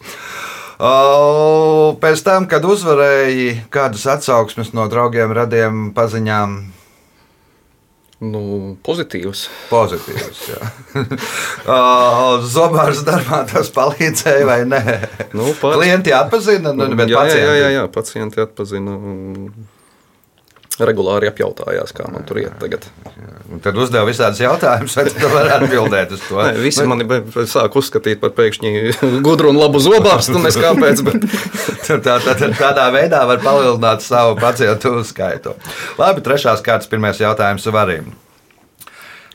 Pēc 2.06 2.22
tam, 2.22 2.46
kad 2.46 2.70
uzvarēji 2.70 3.64
kādas 3.74 4.06
atsauksmes 4.14 4.70
no 4.78 4.86
draugiem, 4.86 5.34
radiem, 5.34 5.88
paziņām, 5.98 6.54
Nu, 8.23 8.41
pozitīvs. 8.87 9.49
Pozitīvs. 9.67 10.43
Zobārs 12.55 13.00
darbā 13.07 13.43
tas 13.50 13.71
palīdzēja 13.75 14.47
vai 14.47 14.61
nē? 14.69 14.83
Nu, 15.35 15.49
pats- 15.59 15.76
Klienti 15.81 16.14
atpazina, 16.14 16.71
nu, 16.76 16.87
bet 16.99 17.11
jā, 17.11 17.19
pacienti. 17.19 17.47
jā, 17.49 17.55
jā, 17.59 17.71
jā, 17.81 17.85
pacienti 17.93 18.43
atpazina. 18.45 18.95
un 18.95 19.50
Regulāri 20.81 21.29
apjautājās, 21.29 21.93
kā 21.95 22.07
man 22.11 22.25
tur 22.26 22.41
iet 22.41 22.55
tagad. 22.61 22.87
Un 23.52 23.61
Tad 23.62 23.76
uzdeva 23.76 24.07
visādus 24.09 24.41
jautājumus, 24.41 24.95
vai 24.97 25.05
tu 25.12 25.29
vari 25.33 25.52
atbildēt 25.52 26.14
uz 26.17 26.23
to. 26.25 26.38
Nē, 26.41 26.55
visi 26.62 26.87
mani 26.88 27.07
sāk 27.50 27.76
uzskatīt 27.79 28.23
par 28.23 28.33
pēkšņi 28.38 28.73
gudru 29.26 29.52
un 29.52 29.61
labu 29.61 29.83
zobārstu. 29.85 30.41
Nes 30.43 30.57
kāpēc, 30.59 31.05
bet 31.07 31.29
Tā, 31.83 31.99
tā, 32.00 32.17
tā, 32.25 32.49
tādā 32.57 32.88
veidā 32.95 33.25
var 33.29 33.43
palielināt 33.43 34.05
savu 34.07 34.37
pacientu 34.41 35.02
skaitu. 35.05 35.57
Labi, 36.00 36.25
trešās 36.25 36.64
kārtas, 36.64 36.88
pirmais 36.91 37.21
jautājums 37.21 37.69
varim. 37.75 38.12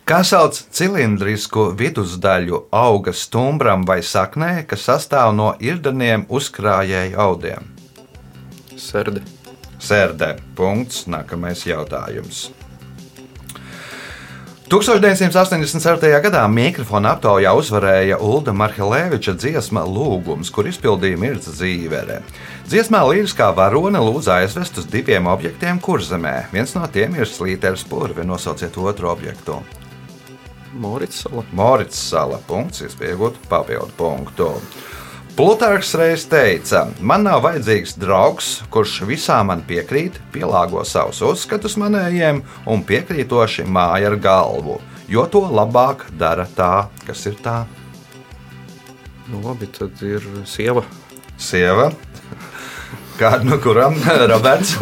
Kā 0.08 0.22
sauc 0.24 0.56
cilindrisku 0.72 1.74
vidusdaļu 1.78 2.66
auga 2.72 3.12
stumbram 3.12 3.84
vai 3.86 4.00
saknē, 4.00 4.62
kas 4.70 4.88
sastāv 4.88 5.36
no 5.36 5.52
irdaniem 5.60 6.24
uzkrājēju 6.32 7.20
audiem? 7.20 7.74
sērdi. 8.78 9.22
Sērdē. 9.80 10.36
Punkts. 10.58 11.06
Nākamais 11.12 11.66
jautājums. 11.68 12.48
1987. 14.68 16.10
gadā 16.26 16.42
mikrofona 16.52 17.14
aptaujā 17.16 17.54
uzvarēja 17.56 18.18
Ulda 18.20 18.52
Marhelēviča 18.52 19.38
dziesma 19.40 19.86
Lūgums, 19.88 20.50
kur 20.52 20.68
izpildīja 20.68 21.16
Mirza 21.22 21.54
Zīvere. 21.56 22.18
Dziesmā 22.68 23.00
līriskā 23.08 23.48
varone 23.56 24.02
lūdza 24.04 24.42
aizvest 24.42 24.82
uz 24.82 24.90
diviem 24.92 25.30
objektiem 25.32 25.80
kurzemē. 25.80 26.50
Viens 26.52 26.76
no 26.76 26.84
tiem 26.92 27.16
ir 27.16 27.32
slīteris 27.32 27.88
purvi. 27.88 28.28
Nosauciet 28.28 28.76
otru 28.76 29.08
objektu. 29.14 29.62
Morits 30.76 31.24
sala. 31.24 31.46
Morits 31.56 32.04
sala. 32.10 32.42
Punkts, 32.50 32.84
iespējot 32.84 33.40
papildu 33.48 33.96
punktu. 33.96 34.52
Plutarks 35.38 35.92
reiz 35.94 36.24
teica, 36.26 36.80
man 36.98 37.22
nav 37.28 37.44
vajadzīgs 37.46 37.92
draugs, 38.02 38.48
kurš 38.74 39.06
visā 39.06 39.36
man 39.46 39.60
piekrīt, 39.70 40.16
pielāgo 40.34 40.82
savus 40.82 41.22
uzskatus 41.22 41.78
manējiem 41.78 42.40
un 42.66 42.82
piekrītoši 42.82 43.62
māja 43.70 44.10
ar 44.10 44.18
galvu, 44.18 44.82
jo 45.06 45.28
to 45.30 45.46
labāk 45.46 46.10
dara 46.18 46.50
tā, 46.58 46.90
kas 47.06 47.22
ir 47.30 47.38
tā. 47.46 47.70
Nu, 49.30 49.38
labi, 49.46 49.70
tad 49.78 50.02
ir 50.02 50.26
sieva. 50.50 50.82
Sieva, 51.38 51.94
kāda 53.22 53.46
no 53.46 53.62
kurām 53.62 53.94
Roberts? 54.34 54.74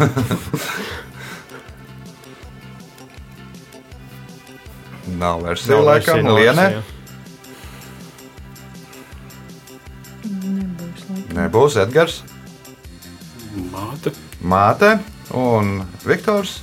Nav 5.20 5.44
vairs 5.44 5.68
sieva, 5.68 5.84
laikam, 5.92 6.24
Liene. 6.32 6.70
Nebūs 6.80 6.95
Nebūs 11.36 11.76
Edgars, 11.82 12.22
Māte. 13.72 14.12
Māte 14.44 14.90
un 15.36 15.78
Viktors. 16.04 16.58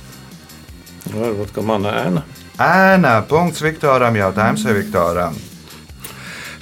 Varbūt, 1.10 1.50
ka 1.54 1.62
mana 1.66 1.90
ēna. 2.04 2.22
Ēna. 2.62 3.16
Punkts 3.28 3.62
Viktoram. 3.64 4.14
Jautājums 4.16 4.62
vai 4.66 4.76
Viktoram. 4.78 5.36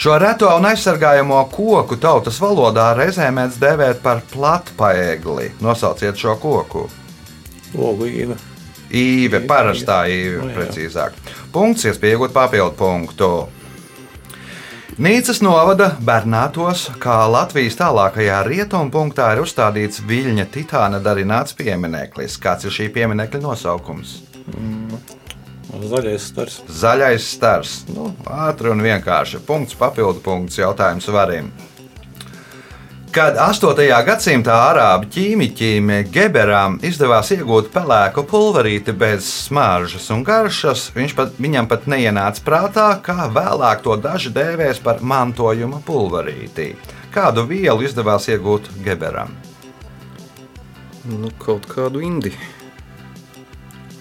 Šo 0.02 0.16
reto 0.18 0.48
un 0.56 0.64
aizsargājamo 0.66 1.42
koku 1.52 1.98
tautas 2.00 2.40
valodā 2.42 2.88
reizē 2.98 3.28
mēdz 3.30 3.60
dēvēt 3.62 4.00
par 4.02 4.22
platpaegli. 4.32 5.52
Nosauciet 5.62 6.18
šo 6.18 6.34
koku. 6.42 6.88
Logu 7.76 8.08
īva. 8.08 8.34
Īve, 8.92 9.44
parastā 9.48 10.02
īve, 10.10 10.42
Nu, 10.42 10.48
jā. 10.50 10.56
precīzāk. 10.58 11.14
Punkts, 11.52 11.86
iespējot 11.88 12.32
papildu 12.34 12.74
punktu. 12.76 13.30
Nīcas 15.00 15.38
novada 15.40 15.86
Bernātos, 16.04 16.82
kā 17.00 17.22
Latvijas 17.24 17.78
tālākajā 17.78 18.42
rietumpunktā 18.44 19.30
ir 19.32 19.40
uzstādīts 19.40 20.02
viļņa 20.04 20.44
titāna 20.52 20.98
darināts 21.00 21.56
piemineklis. 21.56 22.36
Kāds 22.36 22.68
ir 22.68 22.74
šī 22.76 22.90
pieminekļa 22.92 23.40
nosaukums? 23.40 24.18
Zaļais 25.88 26.26
stars. 26.28 26.58
Zaļais 26.68 27.30
stars. 27.38 27.78
Nu, 27.88 28.10
ātri 28.28 28.68
un 28.68 28.84
vienkārši. 28.84 29.40
Punkts, 29.48 29.78
papildu 29.80 30.20
punkts, 30.20 30.60
jautājums 30.60 31.08
varim. 31.08 31.48
Kad 33.12 33.36
8. 33.36 33.76
gadsimtā 34.06 34.54
arābu 34.70 35.04
ķīmiķim 35.12 35.90
Geberam 36.14 36.78
izdevās 36.86 37.28
iegūt 37.34 37.68
pelēku 37.74 38.22
pulverīti 38.24 38.94
bez 38.96 39.26
smaržas 39.50 40.06
un 40.14 40.22
garšas, 40.24 40.86
viņš 40.96 41.14
pat, 41.18 41.34
viņam 41.36 41.68
pat 41.68 41.84
neienāca 41.92 42.40
prātā, 42.46 42.86
kā 43.04 43.26
vēlāk 43.28 43.84
to 43.84 43.98
daži 44.00 44.32
dēvēs 44.32 44.80
par 44.80 45.04
mantojuma 45.04 45.82
pulverīti. 45.84 46.70
Kādu 47.12 47.44
vielu 47.52 47.84
izdevās 47.84 48.30
iegūt 48.32 48.72
Geberam? 48.80 49.36
Nu, 51.04 51.28
kaut 51.36 51.68
kādu 51.68 52.00
indi. 52.00 52.32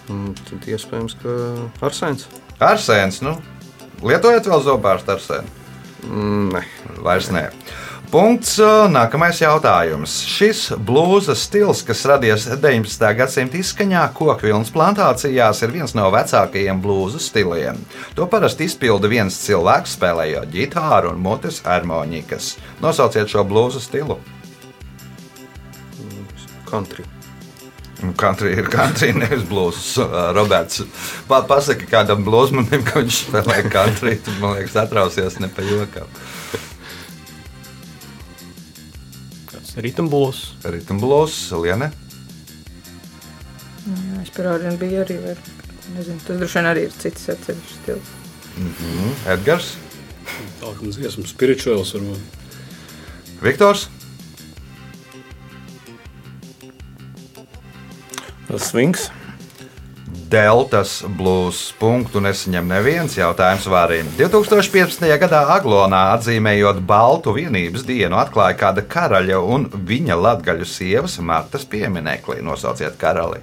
Un 0.07 0.31
Tad 0.47 0.71
iespējams, 0.71 1.19
ka 1.19 1.35
arsēns. 1.83 2.29
Arsēns, 2.63 3.19
nu, 3.27 3.35
lietojat 4.07 4.47
vēl 4.47 4.63
zobārstu 4.71 5.17
arsēnu? 5.19 5.57
Mm, 6.07 6.51
Nē, 6.55 6.67
Vairs 7.03 7.27
nē. 7.35 7.49
Punkts. 8.11 8.57
Nākamais 8.91 9.37
jautājums. 9.39 10.17
Šis 10.27 10.65
blūzas 10.75 11.45
stils, 11.47 11.79
kas 11.87 12.01
radies 12.09 12.43
19. 12.49 13.05
gadsimta 13.15 13.55
izskaņā, 13.55 14.01
koku 14.17 14.49
vilnas 14.49 14.73
plantācijās, 14.75 15.61
ir 15.63 15.71
viens 15.71 15.95
no 15.95 16.09
vecākajiem 16.11 16.81
blūzas 16.83 17.29
stiliem. 17.31 17.79
To 18.17 18.27
parasti 18.27 18.67
izpilda 18.67 19.07
viens 19.07 19.37
cilvēks, 19.45 19.95
spēlējot 19.95 20.51
ģitāru 20.51 21.13
un 21.13 21.23
mutes 21.23 21.61
harmonikas. 21.63 22.57
Nosauciet 22.83 23.31
šo 23.31 23.45
blūzas 23.47 23.87
stilu. 23.87 24.19
country. 26.71 27.05
Country 28.17 28.51
ir 28.57 28.67
country, 28.71 29.13
nevis 29.13 29.43
blūzs. 29.47 29.93
Roberts, 30.35 30.83
pa, 31.29 31.43
pasaki 31.47 31.87
kādam 31.87 32.23
blūzmanim, 32.27 32.83
ka 32.87 32.99
viņš 32.99 33.23
spēlē 33.27 33.61
country. 33.71 34.17
Tad, 34.19 34.35
man 34.43 34.57
liekas, 34.57 34.75
atrausies 34.83 35.39
ne 35.39 35.51
pa 35.51 35.63
jokam. 35.63 36.11
Rītambuls. 39.81 40.41
Ritam 40.73 40.99
blūzs, 41.01 41.51
Liene. 41.61 41.91
Jā, 43.85 44.17
es 44.21 44.33
parādīju, 44.35 44.77
bija 44.81 45.05
arī. 45.05 45.17
Var, 45.23 45.39
nezinu, 45.95 46.19
tas 46.27 46.41
droši 46.41 46.59
vien 46.59 46.69
arī 46.71 46.83
ir 46.87 46.99
cits 47.01 47.31
atsevišķs 47.33 47.79
stils. 47.79 48.11
Edgars, 49.31 49.73
Tā 50.61 50.69
kā 50.77 50.91
dziesma 50.93 51.25
spirituāls 51.25 51.95
varbūt. 51.95 52.37
Viktors. 53.41 53.87
Svings. 58.61 59.07
Deltas 60.31 61.01
blues 61.17 61.57
punktu 61.75 62.21
nesaņem 62.23 62.69
neviens 62.71 63.17
jautājums 63.17 63.65
varim. 63.67 64.07
2015. 64.15 65.03
gadā 65.19 65.41
Aglonā 65.57 65.99
atzīmējot 66.13 66.77
Baltu 66.87 67.33
vienības 67.35 67.83
dienu, 67.83 68.15
atklāja 68.15 68.55
kāda 68.61 68.85
karaļa 68.87 69.41
un 69.43 69.65
viņa 69.89 70.15
latgaļu 70.15 70.67
sievas 70.71 71.17
Martas 71.19 71.65
pieminekli. 71.67 72.37
Nosauciet 72.47 72.95
karali. 73.01 73.41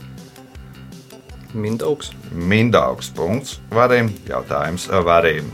Mindaugs. 1.53 2.14
Mindaugs 2.33 3.12
punkts 3.12 3.59
varim, 3.68 4.09
jautājums 4.29 4.88
varim. 5.05 5.51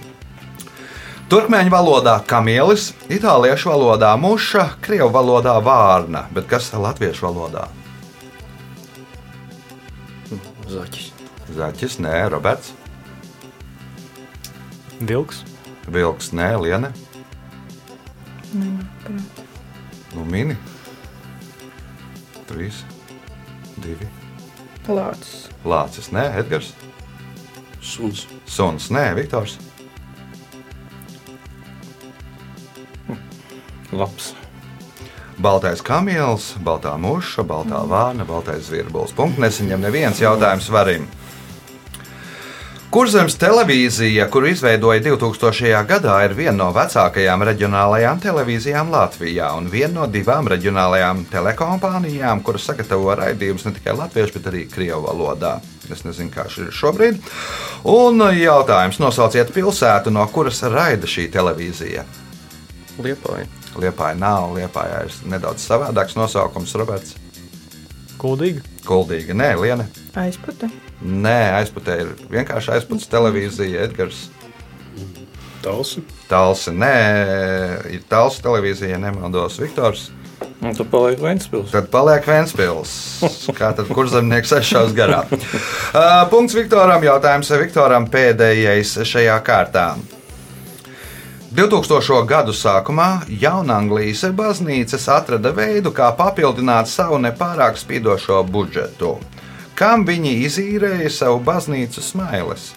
Turkmeņu 1.33 1.73
valodā 1.75 2.15
kamielis, 2.31 2.93
itāliešu 3.11 3.73
valodā 3.73 4.13
muša, 4.23 4.69
krievu 4.85 5.11
valodā 5.19 5.57
vārna, 5.67 6.29
bet 6.31 6.47
kas 6.47 6.71
latviešu 6.79 7.27
valodā? 7.27 7.67
Zaķis. 10.71 11.14
Zaķis, 11.53 11.99
nē, 12.01 12.31
Roberts, 12.33 12.73
Vilks. 15.05 15.43
Vilks, 15.91 16.31
nē, 16.33 16.55
Liene, 16.63 16.93
Prāt. 19.05 19.43
nu, 20.15 20.25
Mini. 20.25 20.57
Trīs, 22.49 22.85
divi. 23.83 24.09
Lācis. 24.89 25.49
Lācis, 25.65 26.11
nē, 26.15 26.29
Edgars, 26.41 26.73
Suns. 27.83 28.27
Suns, 28.47 28.89
nē, 28.95 29.15
Viktors. 29.19 29.59
Labs. 33.93 34.33
Baltais 35.39 35.83
kamielis, 35.83 36.55
baltā 36.63 36.95
muša, 36.99 37.43
baltā 37.47 37.83
vārna, 37.91 38.25
baltais 38.27 38.69
zvirbulis. 38.69 39.13
Punkts 39.15 39.43
nesaņem 39.43 39.83
neviens 39.83 40.23
jautājums 40.23 40.71
varim. 40.73 41.07
Kurzems 42.95 43.35
televīzija, 43.43 44.29
kuru 44.31 44.53
izveidoja 44.53 45.01
2000. 45.03 45.81
gadā, 45.89 46.15
ir 46.23 46.37
viena 46.39 46.53
no 46.61 46.69
vecākajām 46.77 47.43
reģionālajām 47.49 48.21
televīzijām 48.23 48.93
Latvijā 48.95 49.49
un 49.59 49.67
viena 49.73 49.97
no 49.97 50.05
divām 50.07 50.47
reģionālajām 50.53 51.25
telekompānijām, 51.33 52.45
kuras 52.47 52.69
sagatavo 52.69 53.17
raidījumus 53.19 53.67
ne 53.67 53.73
tikai 53.75 53.97
latviešu, 53.99 54.37
bet 54.37 54.47
arī 54.53 54.61
krievu 54.71 55.01
valodā. 55.09 55.57
Es 55.91 56.05
nezinu, 56.07 56.31
kā 56.37 56.45
šis 56.47 56.69
ir 56.69 56.77
šobrīd. 56.79 57.19
Un 57.91 58.23
jautājums 58.39 59.01
nosauciet 59.03 59.51
pilsētu, 59.57 60.13
no 60.15 60.23
kuras 60.31 60.63
raida 60.63 61.11
šī 61.11 61.27
televīzija. 61.35 62.07
Liepāja. 63.03 63.49
Liepāja 63.75 64.21
nav, 64.23 64.55
Liepāja 64.55 65.03
ir 65.09 65.19
nedaudz 65.35 65.67
savādāks 65.67 66.15
nosaukums, 66.15 66.77
Roberts. 66.79 67.19
Kuldīgi. 68.23 68.63
Kuldīga, 68.85 69.37
nē, 69.37 69.55
Liene. 69.61 69.89
Aizpute. 70.21 70.69
Nē, 71.05 71.39
aizputē 71.59 71.99
ir 72.03 72.11
vienkārši 72.33 72.75
aizputes 72.77 73.09
televīzija, 73.13 73.87
Edgars. 73.89 74.27
Talsi. 75.65 76.05
Talsi, 76.29 76.75
nē, 76.77 76.93
ir 77.97 78.05
Talsi 78.09 78.45
televīzija, 78.45 79.01
nemaldos 79.01 79.57
Viktors. 79.63 80.11
Un 80.65 80.73
tad 80.77 80.89
paliek 80.93 81.21
Ventspils. 81.21 81.71
Tad 81.73 81.89
paliek 81.93 82.25
Vēnspils. 82.29 82.93
Kā 83.59 83.73
tad 83.77 83.89
kurzemnieks 83.93 84.53
aizšaus 84.57 84.95
garām? 84.97 85.29
Uh, 85.31 86.25
punkts 86.33 86.57
Viktoram. 86.57 87.05
Jautājums 87.05 87.53
Viktoram 87.61 88.09
pēdējais 88.13 88.97
šajā 89.09 89.37
kārtā. 89.45 89.87
2000. 91.55 92.25
gadu 92.27 92.51
sākumā 92.51 93.21
Jaunanglijas 93.31 94.25
baznīcas 94.35 95.05
atrada 95.07 95.53
veidu, 95.55 95.93
kā 95.95 96.09
papildināt 96.19 96.91
savu 96.91 97.21
nepārāk 97.23 97.79
spīdošo 97.79 98.41
budžetu. 98.51 99.13
Kam 99.79 100.03
viņi 100.03 100.33
izīrēja 100.49 101.13
savu 101.15 101.39
baznīcu 101.47 102.03
smailes? 102.03 102.73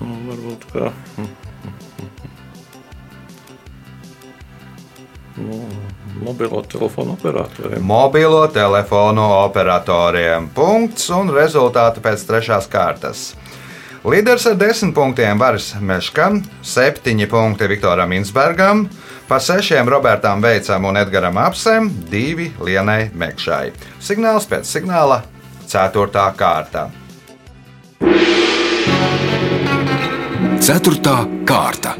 Nu, 0.00 0.18
varbūt 0.26 0.66
kā. 0.72 0.90
Nu, 5.36 5.62
mobilo 6.26 6.66
telefonu 6.66 7.14
operatoriem. 7.14 7.86
Mobilo 7.86 8.46
telefonu 8.50 9.30
operatoriem. 9.44 10.50
Punkts 10.58 11.06
un 11.14 11.30
rezultāti 11.30 12.02
pēc 12.02 12.26
trešās 12.26 12.66
kārtas. 12.66 13.28
Līderis 14.06 14.44
ar 14.46 14.54
desmit 14.54 14.92
punktiem 14.94 15.40
Varis 15.40 15.72
Meškam, 15.82 16.36
septiņi 16.62 17.26
punkti 17.26 17.66
Viktoram 17.66 18.12
Insbergam, 18.14 18.84
pa 19.26 19.40
sešiem 19.42 19.88
Robertam 19.90 20.38
Veicam 20.44 20.86
un 20.86 21.00
Edgaram 21.00 21.34
Apsem, 21.42 21.88
divi 22.06 22.52
Lienai 22.62 23.08
Mekšai. 23.10 23.72
Signāls 23.98 24.46
pēc 24.46 24.70
signāla- 24.70 25.24
ceturtā 25.72 26.28
kārta. 26.38 26.84
Ceturtā 30.62 31.16
kārta. 31.44 31.96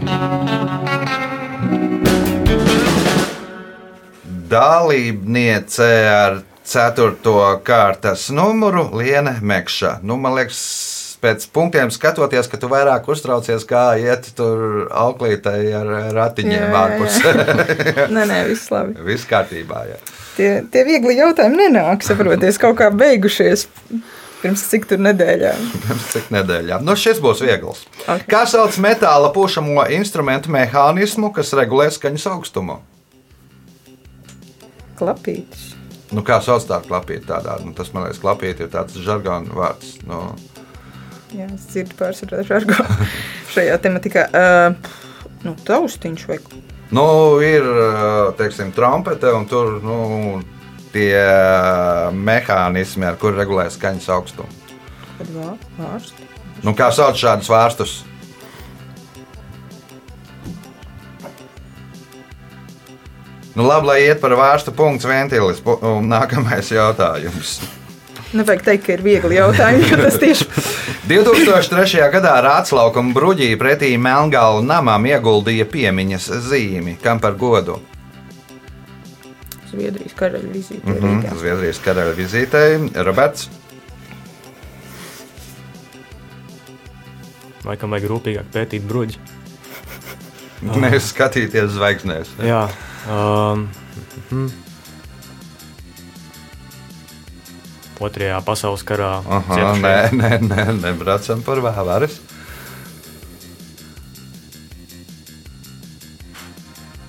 Dalībniece 4.46 5.90
ar 6.06 6.42
ceturto 6.62 7.60
kārtas 7.64 8.30
numuru 8.30 8.92
Liena 8.94 9.40
Mekša. 9.42 9.98
Nu, 10.02 10.16
man 10.16 10.34
liekas, 10.34 10.62
pēc 11.26 11.46
punktiem 11.54 11.90
skatoties, 11.94 12.46
ka 12.50 12.60
tu 12.62 12.70
vairāk 12.70 13.08
uztraucies, 13.10 13.66
kā 13.66 13.84
iet 13.98 14.30
tur 14.38 14.86
auklītei 14.94 15.72
ar 15.74 15.90
ratiņiem 16.14 16.76
ārpus. 16.82 17.18
Nē, 18.14 18.22
nē, 18.22 18.42
viss 18.50 18.70
labi. 18.70 18.94
Viss 19.06 19.26
kārtībā. 19.28 19.86
Jā. 19.90 19.98
Tie, 20.36 20.50
tie 20.70 20.84
viegli 20.86 21.16
jautājumi 21.18 21.66
nenāk, 21.66 22.04
saproties, 22.06 22.60
kaut 22.60 22.78
kā 22.78 22.92
beigušies 22.94 23.66
pirms 24.46 24.64
cik 24.70 24.86
tur 24.90 25.00
nedēļām. 25.02 25.62
Pirms 25.86 26.10
cik 26.12 26.28
nedēļām. 26.34 26.84
Nu, 26.86 26.96
šis 26.98 27.20
būs 27.24 27.42
viegls. 27.44 27.86
Ok. 28.04 28.26
Kā 28.30 28.44
sauc 28.48 28.76
metāla 28.82 29.32
pušamo 29.34 29.88
instrumentu 29.96 30.52
mehānismu, 30.54 31.32
kas 31.34 31.54
regulē 31.56 31.88
skaņas 31.94 32.28
augstumu? 32.34 32.78
Klapītis. 34.96 35.72
Nu, 36.14 36.22
kā 36.24 36.38
sauc 36.44 36.64
tādu 36.68 36.88
klapīti? 36.92 37.26
Tādā, 37.28 37.58
nu, 37.64 37.74
tas 37.76 37.90
man 37.92 38.06
liekas, 38.06 38.22
klapīti 38.22 38.64
ir 38.64 38.70
tāds 38.72 38.96
žargona 39.02 39.56
vārds. 39.56 39.96
Nu, 40.06 40.28
Jā, 41.34 41.48
es 41.54 41.64
dzirdu 41.72 41.96
pārsvarā 41.98 42.44
žargo 42.46 42.76
šajā 43.54 43.78
tematikā. 43.82 44.26
Uh, 44.30 44.76
nu, 45.44 45.56
taustiņš 45.66 46.26
vai 46.30 46.38
Nu, 46.94 47.02
ir 47.42 47.64
teiksim, 48.38 48.68
trompete, 48.70 49.26
un 49.34 49.48
tur 49.50 49.80
nu, 49.82 49.96
tie 50.94 51.18
mehānismi, 52.14 53.02
ar 53.08 53.16
kuriem 53.18 53.40
regulē 53.42 53.64
skaņas 53.74 54.06
augstumu. 54.14 54.46
kad 55.18 55.32
vā- 55.34 55.56
vārsti. 55.80 56.28
Nu, 56.62 56.76
kā 56.78 56.92
sauc 56.94 57.18
šādus 57.18 57.50
vārstus? 57.50 57.96
Nu, 63.56 63.64
labi, 63.64 63.86
lai 63.88 64.00
iet 64.04 64.20
par 64.20 64.34
vārstu 64.36 64.72
punktu 64.76 65.08
ventilis. 65.08 65.62
Nākamais 66.04 66.68
jautājums. 66.74 67.54
Nevajag 68.36 68.62
teikt, 68.66 68.86
ka 68.86 68.94
ir 68.96 69.02
viegli 69.04 69.38
jautājumi, 69.38 69.90
jo 69.90 69.98
tas 70.00 70.16
tieši 70.20 70.46
2003. 71.10 72.06
gadā 72.12 72.34
Rātslaukuma 72.44 73.14
bruģī 73.16 73.52
pretī 73.60 73.92
Melngalnu 74.00 74.66
namam 74.66 75.06
ieguldīja 75.08 75.68
piemiņas 75.70 76.30
zīmi. 76.48 76.96
Kam 77.02 77.20
par 77.22 77.36
godu? 77.38 77.78
Zviedrijas 79.70 80.14
karaļa 80.16 80.50
vizīte 80.52 80.86
Mm. 80.86 81.22
-hmm. 81.22 81.38
Zviedrijas 81.38 81.80
karaļa 81.84 82.12
vizītei 82.16 83.04
Roberts. 83.04 83.48
Laikam 87.66 87.90
vajag 87.90 88.10
rūpīgāk 88.10 88.52
pētīt 88.54 88.84
bruģi. 88.86 89.18
Nevis 90.62 91.10
skatīties 91.12 91.74
zvaigznēs. 91.74 92.30
Jā. 92.42 92.68
Um, 93.10 93.68
mhm. 94.30 94.46
Otrajā 97.96 98.36
pasaules 98.44 98.82
karā 98.84 99.22
Aha, 99.24 99.72
nē, 99.80 99.94
nē, 100.12 100.30
nē, 100.44 100.64
nebraucam 100.82 101.40
par 101.46 101.62
vēvaris. 101.64 102.18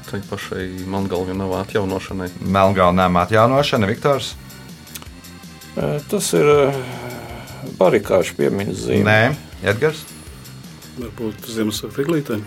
Tai 0.08 0.22
pašai 0.30 0.70
Melngalvai 0.88 1.36
nav 1.36 1.52
atjaunošanai. 1.66 2.30
Melngalnām 2.40 3.18
atjaunošana, 3.20 3.90
Viktors. 3.92 4.36
E, 5.76 5.98
Tas 6.08 6.30
ir 6.38 6.48
e, 6.48 6.62
barikāžu 7.80 8.38
piemiņas 8.40 8.86
zīme. 8.86 9.04
Nē, 9.04 9.68
Edgars. 9.68 10.06
Varbūt 10.98 11.52
Ziemassvētku 11.52 12.06
eglītēm. 12.06 12.46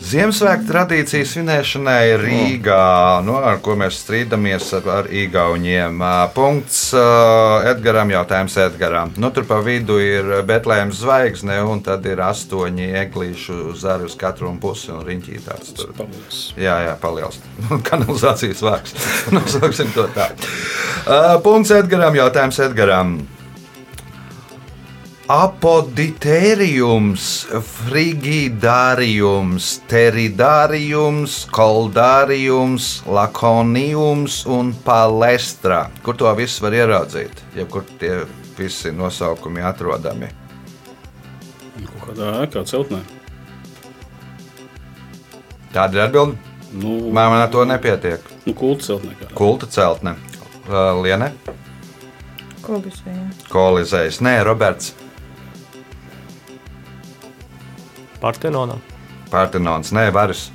Ziemassvētku 0.00 0.64
tradīciju 0.64 1.26
svinēšanai 1.28 2.14
Rīgā, 2.22 3.20
nu, 3.26 3.34
ar 3.36 3.58
ko 3.60 3.74
mēs 3.76 3.98
strīdamies 4.00 4.70
ar, 4.80 5.10
īgauniem. 5.12 6.00
Punkts 6.32 6.78
Edgaram, 7.68 8.08
jautājums 8.14 8.56
Edgaram. 8.64 9.12
Nu, 9.20 9.28
tur 9.36 9.44
pa 9.48 9.58
vidu 9.64 9.98
ir 10.00 10.30
Betlēmas 10.48 11.02
zvaigzne, 11.02 11.58
un 11.68 11.82
tad 11.84 12.08
ir 12.08 12.22
astoņi 12.24 12.88
eglīšu 13.02 13.74
zari 13.76 14.08
uz 14.08 14.16
katru 14.20 14.54
pusi 14.60 14.88
un 14.94 15.04
riņķī 15.04 15.42
tāds 15.44 15.76
tur. 15.76 15.92
Jā, 16.56 16.78
jā, 16.88 16.96
paliels. 17.02 17.36
Kanalizācijas 17.90 18.64
vārks. 18.64 18.96
Nosauksim 19.36 19.92
to 19.92 20.08
tā. 20.16 20.30
Punkts 21.44 21.76
Edgaram, 21.76 22.16
jautājums 22.16 22.62
Edgaram. 22.64 23.18
Apoditērijums, 25.30 27.24
frigidārijums, 27.86 29.66
teridārijums, 29.86 31.36
koldārijums, 31.54 32.86
lakonijums 33.06 34.40
un 34.50 34.72
palestra. 34.82 35.84
Kur 36.02 36.16
to 36.18 36.32
visu 36.34 36.64
var 36.64 36.74
ieraudzīt? 36.74 37.42
Jebkur 37.54 37.84
tie 38.00 38.24
visi 38.58 38.90
nosaukumi 38.90 39.62
atrodami. 39.62 40.26
Kaut 41.78 42.02
kādā 42.08 42.32
ēkā 42.48 42.64
celtnē. 42.72 42.98
Tāda 45.70 45.94
ir 45.94 46.02
atbilde. 46.08 46.34
Nu, 46.74 46.96
Man 47.14 47.32
ar 47.38 47.48
to 47.54 47.62
nepietiek. 47.70 48.20
nu 48.46 48.52
kulta 48.54 48.84
celtnē. 48.88 49.14
kā. 49.20 49.30
Kulta 49.34 49.66
celtne. 49.66 50.16
Liene, 51.02 51.32
Kolisejā. 52.62 53.30
kolizējs. 53.48 54.20
Nē, 54.20 54.42
Roberts. 54.44 54.94
Partenonā. 58.20 58.76
Partenons, 59.30 59.94
nē, 59.96 60.10
Varis. 60.12 60.50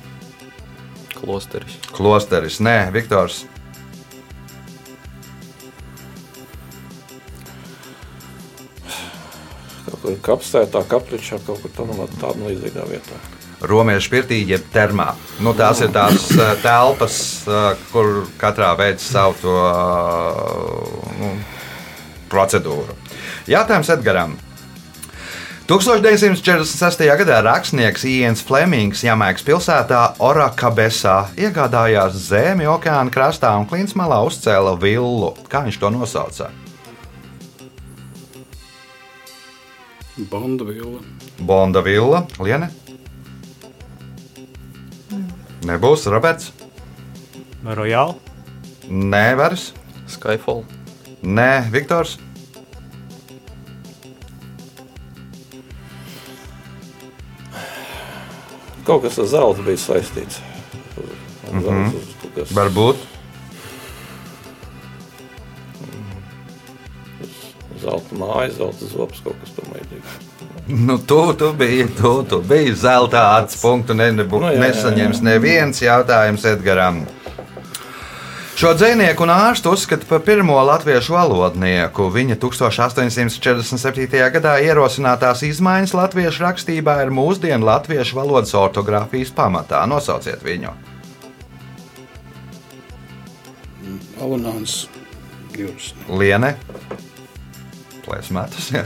Klosteris. 1.16 1.78
Klosteris, 1.96 2.60
nē, 2.62 2.78
Viktors. 2.94 3.44
Kapsētā, 10.22 10.84
kapličā, 10.86 11.40
kaut 11.42 11.64
kur 11.64 11.72
tādā 11.74 12.06
tādā 12.20 12.46
līdzīgā 12.46 12.84
vietā. 12.86 13.18
Romiešu 13.66 14.10
pirtī, 14.12 14.38
jeb 14.46 14.66
termā. 14.70 15.08
Nu, 15.42 15.54
tās 15.56 15.80
ir 15.82 15.90
tās 15.94 16.28
uh, 16.36 16.52
telpas, 16.66 17.18
uh, 17.48 17.72
kur 17.90 18.26
katrā 18.38 18.74
veids 18.78 19.06
savu 19.10 19.34
to 19.40 19.54
uh, 19.66 21.14
nu, 21.18 21.32
procedūru. 22.30 22.94
Jautājums 23.50 23.90
Edgaram. 23.96 24.36
1946. 25.66 27.00
gadā 27.18 27.40
rakstnieks 27.42 28.04
Iens 28.06 28.38
Flemings 28.46 29.00
Jamaikas 29.02 29.42
pilsētā 29.42 30.12
Orakabesā 30.22 31.32
iegādājās 31.34 32.14
zemi 32.28 32.68
okeāna 32.70 33.10
krastā 33.10 33.50
un 33.58 33.66
klintsmalā 33.66 34.20
uzcēla 34.28 34.76
villu. 34.78 35.32
Kā 35.50 35.64
viņš 35.66 35.78
to 35.82 35.90
nosauca? 35.90 36.52
Bonda 40.30 40.68
vila. 40.68 41.00
Bonda 41.42 41.82
villa, 41.82 42.22
Liene. 42.38 42.70
Nebūs 45.66 46.06
Roberts. 46.14 46.52
Royal, 47.66 48.14
Nē, 48.86 49.34
Vars. 49.34 49.72
Skyfall. 50.06 50.62
Nē, 51.26 51.66
Viktors. 51.74 52.20
Kaut 58.86 59.02
kas 59.02 59.18
ar 59.18 59.26
zelta 59.26 59.62
bija 59.66 59.80
saistīts. 59.82 60.38
Ar 61.50 61.60
zelta, 61.62 62.04
kaut 62.22 62.34
kas- 62.36 62.52
Varbūt. 62.56 62.96
Zelta 67.82 68.16
māja, 68.18 68.50
zelta 68.56 68.88
zops, 68.88 69.20
kaut 69.24 69.36
kas 69.42 69.52
tamlīdzīgs. 69.58 70.14
Nu, 70.86 70.96
tu, 70.98 71.18
tu 71.38 71.52
biji, 71.54 71.84
tu, 71.98 72.12
tu 72.26 72.40
biji 72.42 72.72
zelta 72.80 73.20
acis 73.36 73.60
punktu. 73.62 73.94
Ne, 73.94 74.08
nebū, 74.16 74.40
Nu, 74.42 74.48
jā, 74.50 74.56
jā, 74.56 74.62
nesaņems 74.64 75.20
jā. 75.20 75.26
neviens 75.28 75.82
jautājums 75.84 76.46
Edgaram. 76.50 77.04
Šo 78.56 78.70
dzinieku 78.72 79.20
un 79.26 79.28
ārstu 79.34 79.68
uzskata 79.76 80.06
par 80.08 80.22
pirmo 80.24 80.54
latviešu 80.64 81.12
valodnieku. 81.12 82.06
Viņa 82.08 82.38
1847. 82.40 84.06
gadā 84.32 84.54
ierosinātās 84.64 85.42
izmaiņas 85.44 85.92
latviešu 85.92 86.40
rakstībā 86.40 86.94
ir 87.04 87.12
mūsdienu 87.12 87.68
latviešu 87.68 88.16
valodas 88.16 88.54
ortogrāfijas 88.56 89.34
pamatā. 89.36 89.82
Nosauciet 89.84 90.40
viņu. 90.40 90.72
Alunāns 94.24 94.86
Jūras. 95.52 95.92
Liene. 96.08 96.54
Plēsmētas. 98.08 98.72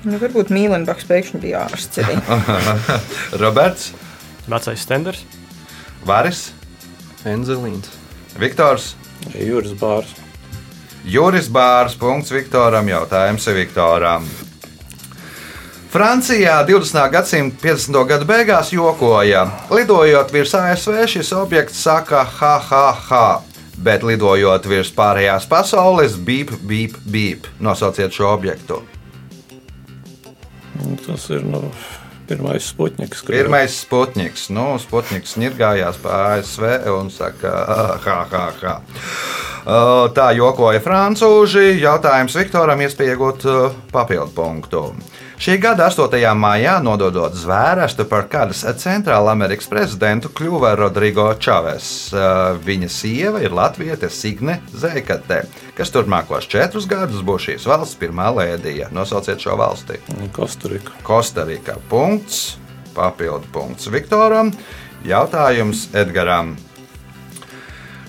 Nu, 0.00 0.16
varbūt 0.16 0.48
Mīlenbaks 0.48 1.04
pēkšņi 1.04 1.38
bija 1.42 1.66
ārsts 1.68 2.00
arī. 2.00 2.14
Roberts, 3.42 3.90
vecais 4.48 4.80
stenders, 4.80 5.20
Varis, 6.08 6.46
Enzelīns. 7.28 7.99
Viktors. 8.40 8.94
Jūras 9.36 9.76
bārs. 9.76 10.16
Juris 11.04 11.48
Bārs. 11.48 11.96
Punkts 11.98 12.32
Viktoram. 12.32 12.88
Jautājums 12.88 13.46
Viktoram. 13.52 14.24
Francijā 15.90 16.60
20. 16.68 17.10
gadsimta 17.10 17.56
50. 17.62 18.04
gada 18.06 18.24
beigās 18.24 18.70
jokoja. 18.72 19.42
Lidojot 19.74 20.32
virs 20.32 20.54
ASV, 20.54 21.00
šis 21.10 21.32
objekts 21.34 21.80
saka 21.82 22.22
ha, 22.24 22.52
ha, 22.68 22.84
ha. 23.08 23.42
Bet 23.80 24.04
lidojot 24.06 24.68
virs 24.70 24.92
pārējās 24.94 25.48
pasaules, 25.50 26.14
bīp, 26.14 26.52
bīp, 26.62 26.94
bīp. 27.10 27.48
Nosauciet 27.58 28.14
šo 28.14 28.30
objektu. 28.36 28.82
Un 30.84 30.96
Tas 31.06 31.26
ir 31.34 31.42
nu, 31.44 31.64
pirmais 32.30 32.70
sputniks. 32.70 33.24
Pirmais 33.26 33.76
sputniks. 33.82 34.48
Nu, 34.54 34.72
sputniks 34.82 35.36
nirgājās 35.40 36.00
pa 36.02 36.24
ASV 36.36 36.66
un 36.94 37.10
saka, 37.12 37.54
ha, 38.06 38.18
ha, 38.30 38.44
ha. 38.62 38.74
Uh, 39.60 40.06
Tā 40.16 40.30
jokoja 40.32 40.80
francūži. 40.80 41.74
Jautājums 41.82 42.38
Viktoram 42.38 42.80
uh, 43.50 43.74
papildu 43.92 44.32
punktu. 44.34 44.86
Šī 45.40 45.54
gada 45.56 45.86
8. 45.88 46.34
maijā, 46.36 46.74
nododot 46.84 47.32
zvērestu 47.32 48.04
par 48.04 48.26
kādas 48.28 48.58
Centrāla 48.76 49.32
Amerikas 49.32 49.70
prezidentu, 49.72 50.28
kļuva 50.36 50.74
Rodrigo 50.76 51.30
Čaves. 51.40 51.86
Uh, 52.12 52.58
Viņa 52.60 52.90
sieva 52.92 53.40
ir 53.40 53.56
Latvijas 53.56 54.04
Signe 54.12 54.58
Zeikate, 54.68 55.46
kas 55.78 55.94
turpmākos 55.96 56.44
četrus 56.44 56.84
gadus 56.84 57.24
būs 57.24 57.48
šīs 57.48 57.64
valsts 57.72 57.96
pirmā 57.96 58.28
lēdija. 58.36 58.90
Nosauciet 58.92 59.40
šo 59.40 59.56
valsti. 59.56 59.96
Kostarika. 60.36 61.00
Kostarika. 61.08 61.80
Punkts. 61.88 62.58
Papildu 62.92 63.48
punkts 63.48 63.88
Viktoram. 63.88 64.52
Jautājums 65.08 65.88
Edgaram. 65.96 66.58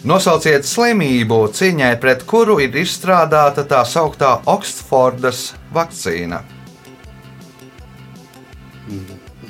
Nosauciet 0.03 0.67
slimību, 0.67 1.45
cīņai 1.55 1.95
pret 2.03 2.27
kuru 2.27 2.59
ir 2.59 2.75
izstrādāta 2.83 3.63
tā 3.63 3.85
sauktā 3.87 4.41
Oksfordas 4.51 5.53
vakcīna. 5.71 6.43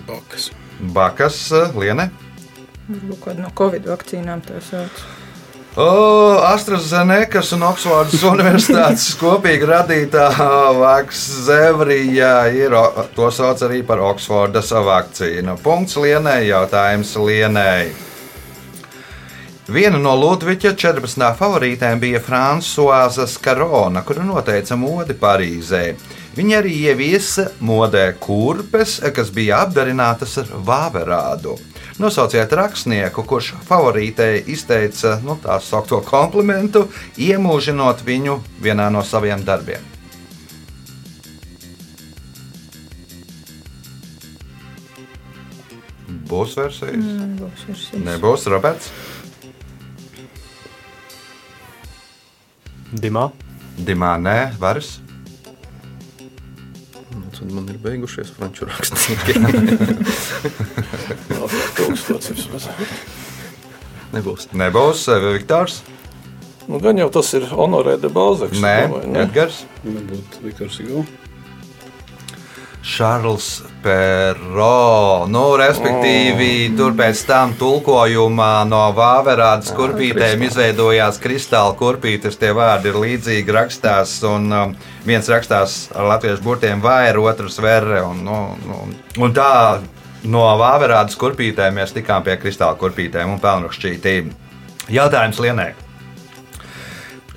Bakas. 0.08 0.52
Bakas 0.82 1.40
eh, 1.52 1.74
liene. 1.78 2.10
Varbūt 2.92 3.20
kāda 3.26 3.46
no 3.46 3.52
Covid 3.56 3.86
vakcīnām 3.92 4.42
tā 4.46 4.60
sauc. 4.66 5.04
AstraZenekas 6.52 7.54
un 7.56 7.62
Oksfordas 7.64 8.24
Universitātes 8.28 9.14
kopīgi 9.22 9.70
radītā 9.70 10.26
vakcīna 10.76 12.34
ir, 12.52 12.76
o- 12.76 13.06
to 13.16 13.30
sauc 13.32 13.64
arī 13.64 13.80
par 13.88 14.04
Oksfordas 14.04 14.74
vakcīnu. 14.76 15.56
Punkts 15.64 15.96
lienai, 15.96 16.42
jautājums 16.50 17.16
lienai. 17.16 17.92
Viena 19.72 19.96
no 20.02 20.12
Ludviča 20.20 20.74
14. 20.76 21.24
favorītēm 21.40 22.00
bija 22.02 22.20
Frančiska 22.20 23.28
Skarona, 23.30 24.02
kura 24.04 24.26
noteica 24.28 24.76
modi 24.76 25.14
Parīzē. 25.16 25.94
Viņa 26.32 26.62
arī 26.62 26.72
ieviesa 26.88 27.50
modē 27.60 28.06
kurpes, 28.24 29.02
kas 29.12 29.34
bija 29.36 29.66
apdarinātas 29.66 30.38
ar 30.40 30.54
vāverādu. 30.64 31.58
Nosauciet 32.00 32.54
rakstnieku, 32.56 33.26
kurš 33.28 33.52
favorītei 33.68 34.40
izteica 34.54 35.18
nu, 35.26 35.36
tā 35.44 35.60
saucamo 35.60 36.00
komplimentu, 36.08 36.86
iemūžinot 37.20 38.06
viņu 38.08 38.38
vienā 38.64 38.88
no 38.96 39.04
saviem 39.04 39.44
darbiem. 39.44 39.84
Būs 46.32 46.56
versijas? 46.56 46.96
Mm, 46.96 47.38
būs 47.44 47.68
versijas. 47.68 48.04
Nebūs 48.08 48.48
Roberts. 48.56 48.92
Dimā, 52.92 53.30
Dimā, 53.76 54.16
nē, 54.20 54.40
Varas. 54.60 55.02
Tad 57.42 57.54
man 57.58 57.66
ir 57.74 57.78
beigušies 57.82 58.30
franču 58.38 58.68
rakstnieki. 58.70 59.34
Nebūs. 64.12 64.52
Nebūs 64.54 65.08
eh, 65.10 65.26
Viktors. 65.40 65.80
Nu, 66.68 66.78
gan 66.84 67.02
jau 67.02 67.08
tas 67.10 67.32
ir 67.34 67.48
Honorē 67.50 67.96
de 67.98 68.12
Balzaks. 68.14 68.62
Nē? 68.62 68.76
Edgars. 69.24 69.64
Varbūt 69.82 70.38
Viktors 70.46 70.78
Igo. 70.86 71.02
Šarls 72.82 73.62
Perro. 73.84 75.26
Nu, 75.30 75.44
respektīvi, 75.58 76.50
oh. 76.72 76.78
tur 76.78 76.96
pēc 76.98 77.22
tam 77.30 77.54
tulkojumā 77.58 78.64
no 78.70 78.82
vāverādas 78.98 79.70
kurpītēm 79.78 80.46
izveidojās 80.48 81.22
kristāla 81.22 81.76
kurpītes. 81.78 82.40
Tie 82.42 82.50
vārdi 82.58 82.90
ir 82.90 82.98
līdzīgi 83.04 83.56
rakstās, 83.56 84.18
un 84.28 84.50
um, 84.50 84.74
viens 85.06 85.30
rakstās 85.30 85.84
ar 85.94 86.10
latviešu 86.16 86.46
burtiem 86.46 86.82
vair, 86.82 87.22
otrs 87.22 87.62
verre. 87.62 88.02
Un, 88.08 88.26
nu, 88.26 88.40
nu, 88.66 88.82
un 89.22 89.38
tā 89.38 89.54
no 90.26 90.48
vāverādas 90.62 91.18
kurpītēm 91.22 91.78
mēs 91.82 91.94
tikām 91.98 92.26
pie 92.26 92.40
kristāla 92.42 92.78
kurpītēm 92.82 93.38
un 93.38 93.42
pelnrakšķītīm. 93.42 94.34
Jautājums 94.92 95.40
Lienai. 95.42 95.72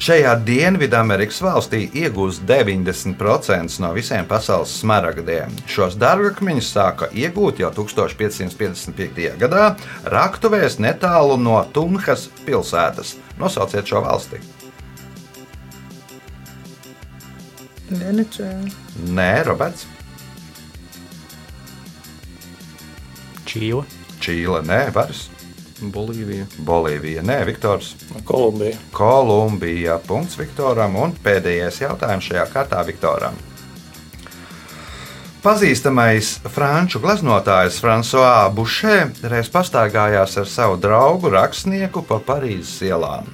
Šajā 0.05 0.35
Dienvidamerikas 0.45 1.39
valstī 1.41 1.87
iegūst 1.97 2.43
90% 2.45 3.79
no 3.81 3.89
visiem 3.97 4.27
pasaules 4.29 4.75
smaragdiem. 4.83 5.55
Šos 5.71 5.95
dārgakmeņus 5.97 6.67
sāka 6.75 7.09
iegūt 7.09 7.63
jau 7.63 7.71
1555. 7.73 9.31
gadā 9.41 9.71
Raktuvēs 10.13 10.77
netālu 10.85 11.39
no 11.41 11.57
Tunhas 11.73 12.27
pilsētas. 12.45 13.15
Nosauciet 13.41 13.89
šo 13.89 14.05
valsti. 14.05 14.43
Venecijā. 17.89 18.53
Nē, 19.09 19.31
Roberts. 19.49 19.87
Čīla, 23.49 23.89
Čīle, 24.21 24.61
nē, 24.69 24.83
Varas. 24.93 25.31
Bolīvija. 25.93 26.47
Bolīvija, 26.65 27.25
nē, 27.27 27.41
Viktors. 27.49 27.95
Kolumbija. 28.25 28.77
Kolumbija. 28.95 29.99
Punkts 30.07 30.39
Viktoram 30.41 30.97
un 31.01 31.17
pēdējais 31.25 31.83
jautājums 31.85 32.31
šajā 32.31 32.47
kārtā 32.53 32.85
Viktoram. 32.87 33.37
Pazīstamais 35.45 36.39
franču 36.49 37.03
gleznotājs 37.05 37.77
François 37.83 38.47
Bušē 38.57 39.29
reiz 39.29 39.51
pastaigājās 39.53 40.39
ar 40.41 40.47
savu 40.49 40.79
draugu 40.81 41.29
rakstnieku 41.35 42.01
pa 42.09 42.17
Parīzes 42.17 42.79
ielām. 42.87 43.29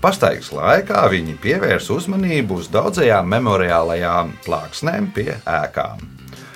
Pastaigas 0.00 0.48
laikā 0.56 1.02
viņi 1.12 1.34
pievērsa 1.42 1.92
uzmanību 1.98 2.62
uz 2.62 2.70
daudzajām 2.72 3.28
memoriālajām 3.28 4.32
plāksnēm 4.46 5.10
pie 5.12 5.34
ēkām. 5.44 6.00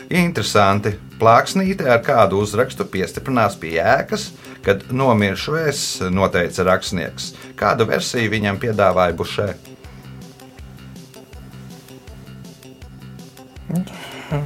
Interesanti, 0.08 0.94
plāksnīte 1.20 1.84
ar 1.84 2.00
kādu 2.06 2.40
uzrakstu 2.40 2.88
piestiprinās 2.88 3.58
pie 3.60 3.76
ēkas, 3.84 4.30
kad 4.64 4.82
nomiršu 4.90 5.56
es, 5.66 5.84
noteica 6.10 6.66
rakstnieks. 6.70 7.32
Kādu 7.58 7.86
versiju 7.88 8.32
viņam 8.32 8.60
piedāvāja 8.62 9.16
Bušē? 9.18 9.52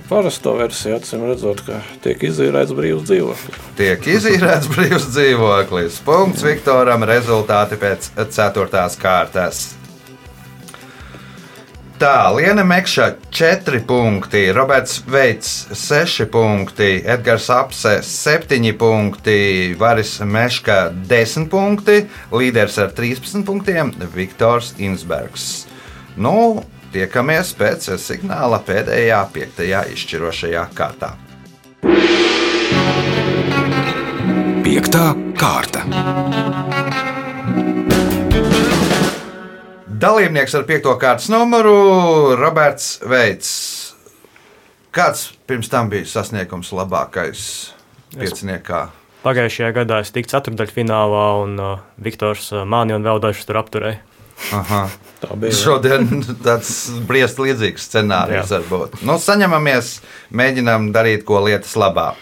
Parasto 0.08 0.52
versiju 0.58 0.98
acīm 0.98 1.24
redzot, 1.28 1.62
ka 1.64 1.80
tiek 2.04 2.22
izīrēts 2.28 2.74
brīvs 2.76 3.06
dzīvoklis. 3.08 3.64
Tiek 3.78 4.08
izīrēts 4.18 4.68
brīvs 4.74 5.08
dzīvoklis. 5.14 6.00
Punkts 6.04 6.44
Viktoram. 6.44 7.06
Rezultāti 7.08 7.78
pēc 7.80 8.10
ceturtās 8.34 8.98
kārtas. 9.00 9.77
Tā, 11.98 12.30
Liena 12.30 12.62
Mekša 12.62 13.06
4 13.34 13.80
punkti, 13.82 14.52
Roberts 14.54 15.00
Veits 15.10 15.66
6 15.74 16.28
punkti, 16.30 17.02
Edgars 17.02 17.48
Apse 17.50 17.96
7 18.06 18.72
punkti, 18.78 19.74
Varis 19.78 20.20
Meška 20.22 20.92
10 20.94 21.48
punkti, 21.50 22.04
līderis 22.30 22.78
ar 22.78 22.94
13 22.94 23.42
punktiem 23.42 23.90
Viktors 24.14 24.76
Insbergs. 24.78 25.66
Nu, 26.14 26.62
tiekamies 26.94 27.50
pēc 27.58 27.90
signāla 27.98 28.62
pēdējā, 28.62 29.18
piektajā 29.34 29.82
izšķirošajā 29.96 30.66
kārtā. 30.78 31.16
Piektā 34.62 35.08
kārta. 35.34 35.82
Dalībnieks 39.98 40.52
ar 40.54 40.62
piekto 40.62 40.92
kārtas 41.00 41.26
numuru- 41.32 41.72
Roberts 42.42 43.00
Veits. 43.02 43.48
Kāds 44.94 45.32
pirms 45.48 45.70
tam 45.72 45.88
bija 45.90 46.06
sasniegums 46.06 46.70
labākais 46.70 47.72
pieciniekā? 48.14 48.88
Pagājušajā 49.24 49.72
gadā 49.74 49.98
es 50.04 50.12
tiku 50.14 50.30
ceturdaļfinālā, 50.30 51.24
un 51.42 51.58
uh, 51.58 51.80
Viktors 51.98 52.52
uh, 52.52 52.62
mani 52.62 52.94
un 52.94 53.02
vēl 53.02 53.18
dažus 53.24 53.48
tur 53.48 53.58
apturēja. 53.58 53.98
Aha. 54.54 54.84
Tā 55.24 55.34
bija. 55.34 55.56
Šodien 55.58 56.22
tāds 56.46 56.70
briest 57.08 57.42
līdzīgs 57.42 57.88
scenārijs 57.90 58.54
var 58.54 58.68
būt. 58.70 59.00
Nu, 59.02 59.18
saņemamies, 59.18 59.96
mēģinām 60.30 60.92
darīt 60.94 61.26
ko 61.26 61.42
lietas 61.42 61.74
labā. 61.74 62.12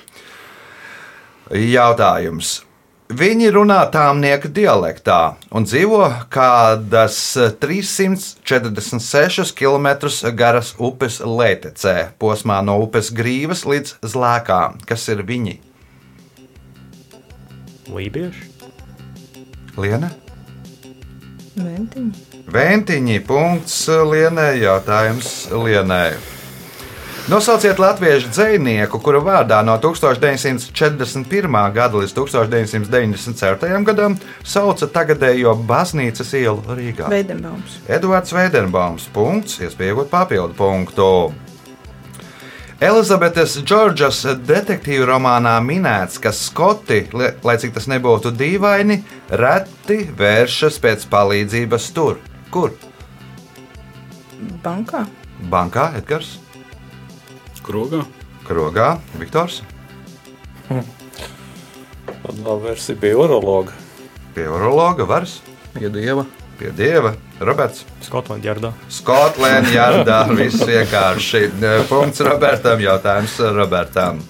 Jautājums. 1.52 2.62
Viņi 3.06 3.52
runā 3.54 3.84
tāmnieka 3.94 4.48
dialektā 4.50 5.36
un 5.54 5.62
dzīvo 5.62 6.08
kādas 6.32 7.18
346 7.62 9.54
km 9.54 10.10
garas 10.34 10.72
upes 10.74 11.20
lētecē, 11.22 11.94
posmā 12.18 12.58
no 12.66 12.80
upes 12.82 13.12
grīvas 13.14 13.62
līdz 13.62 13.94
zlēkām. 14.10 14.82
Kas 14.90 15.06
ir 15.14 15.22
viņi? 15.22 15.60
Lībieši? 17.94 18.50
Liena? 19.78 20.10
Ventiņi. 21.54 22.10
Ventiņi, 22.50 23.20
punkts 23.26 23.84
Lienai, 23.86 24.58
jautājums 24.64 25.46
Lienai. 25.54 26.16
Nosauciet 27.26 27.80
latviešu 27.82 28.28
dzinieku, 28.30 29.00
kura 29.02 29.18
vārdā 29.18 29.56
no 29.66 29.72
1941. 29.82 31.56
gada 31.74 31.98
līdz 31.98 32.12
1994. 32.14 33.80
gadam 33.88 34.14
sauca 34.46 34.86
tagadējo 34.86 35.56
baznīcas 35.66 36.30
ielu 36.38 36.62
Rīgā. 36.78 37.08
Veidenbaums. 37.10 37.80
Edvards 37.90 38.30
Veidenbaums. 38.30 39.08
Punkts, 39.10 39.58
iespējot 39.58 40.06
papildu 40.12 40.54
punktu. 40.54 41.08
Elizabetes 42.78 43.58
Džordžas 43.58 44.22
detektīvu 44.46 45.10
romānā 45.10 45.58
minēts, 45.66 46.22
ka 46.22 46.30
skoti, 46.30 47.08
lai 47.10 47.58
cik 47.58 47.74
tas 47.74 47.90
nebūtu 47.90 48.36
dīvaini, 48.38 49.02
reti 49.34 50.04
vēršas 50.14 50.78
pēc 50.78 51.10
palīdzības 51.10 51.92
tur. 51.96 52.22
Kur? 52.54 52.70
Bankā. 54.62 55.08
Bankā, 55.50 55.90
Edgars, 55.98 56.36
Krogā. 57.66 58.04
Krogā, 58.46 58.92
Viktors, 59.18 59.62
Tad 60.66 62.38
vēl 62.42 62.60
versija 62.62 62.98
bija 63.00 63.16
urologa. 63.18 63.72
pie 64.34 64.46
urologa, 64.50 65.04
Vars, 65.06 65.40
Pie 65.74 65.88
dieva. 65.90 66.24
pie 66.58 66.70
dieva, 66.72 67.14
Roberts. 67.40 67.84
Skotlandjardā. 68.02 68.72
Skotlēna 68.90 69.68
jārdā, 69.74 70.20
viss 70.38 70.62
vienkārši. 70.62 71.50
Punkts 71.88 72.20
Robertam, 72.20 72.80
jautājums 72.80 73.36
Robertam. 73.54 74.22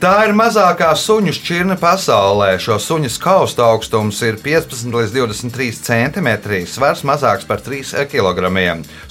Tā 0.00 0.22
ir 0.24 0.30
mazākā 0.32 0.94
suņu 0.96 1.34
šķirne 1.36 1.74
pasaulē. 1.76 2.54
Šo 2.64 2.78
suņu 2.80 3.10
skaustu 3.12 3.60
augstums 3.60 4.16
ir 4.24 4.38
15 4.40 4.94
līdz 4.96 5.12
23 5.12 5.76
cm, 5.76 6.30
svars 6.72 7.02
mazāks 7.04 7.44
par 7.44 7.60
3 7.60 8.06
kg. 8.08 8.48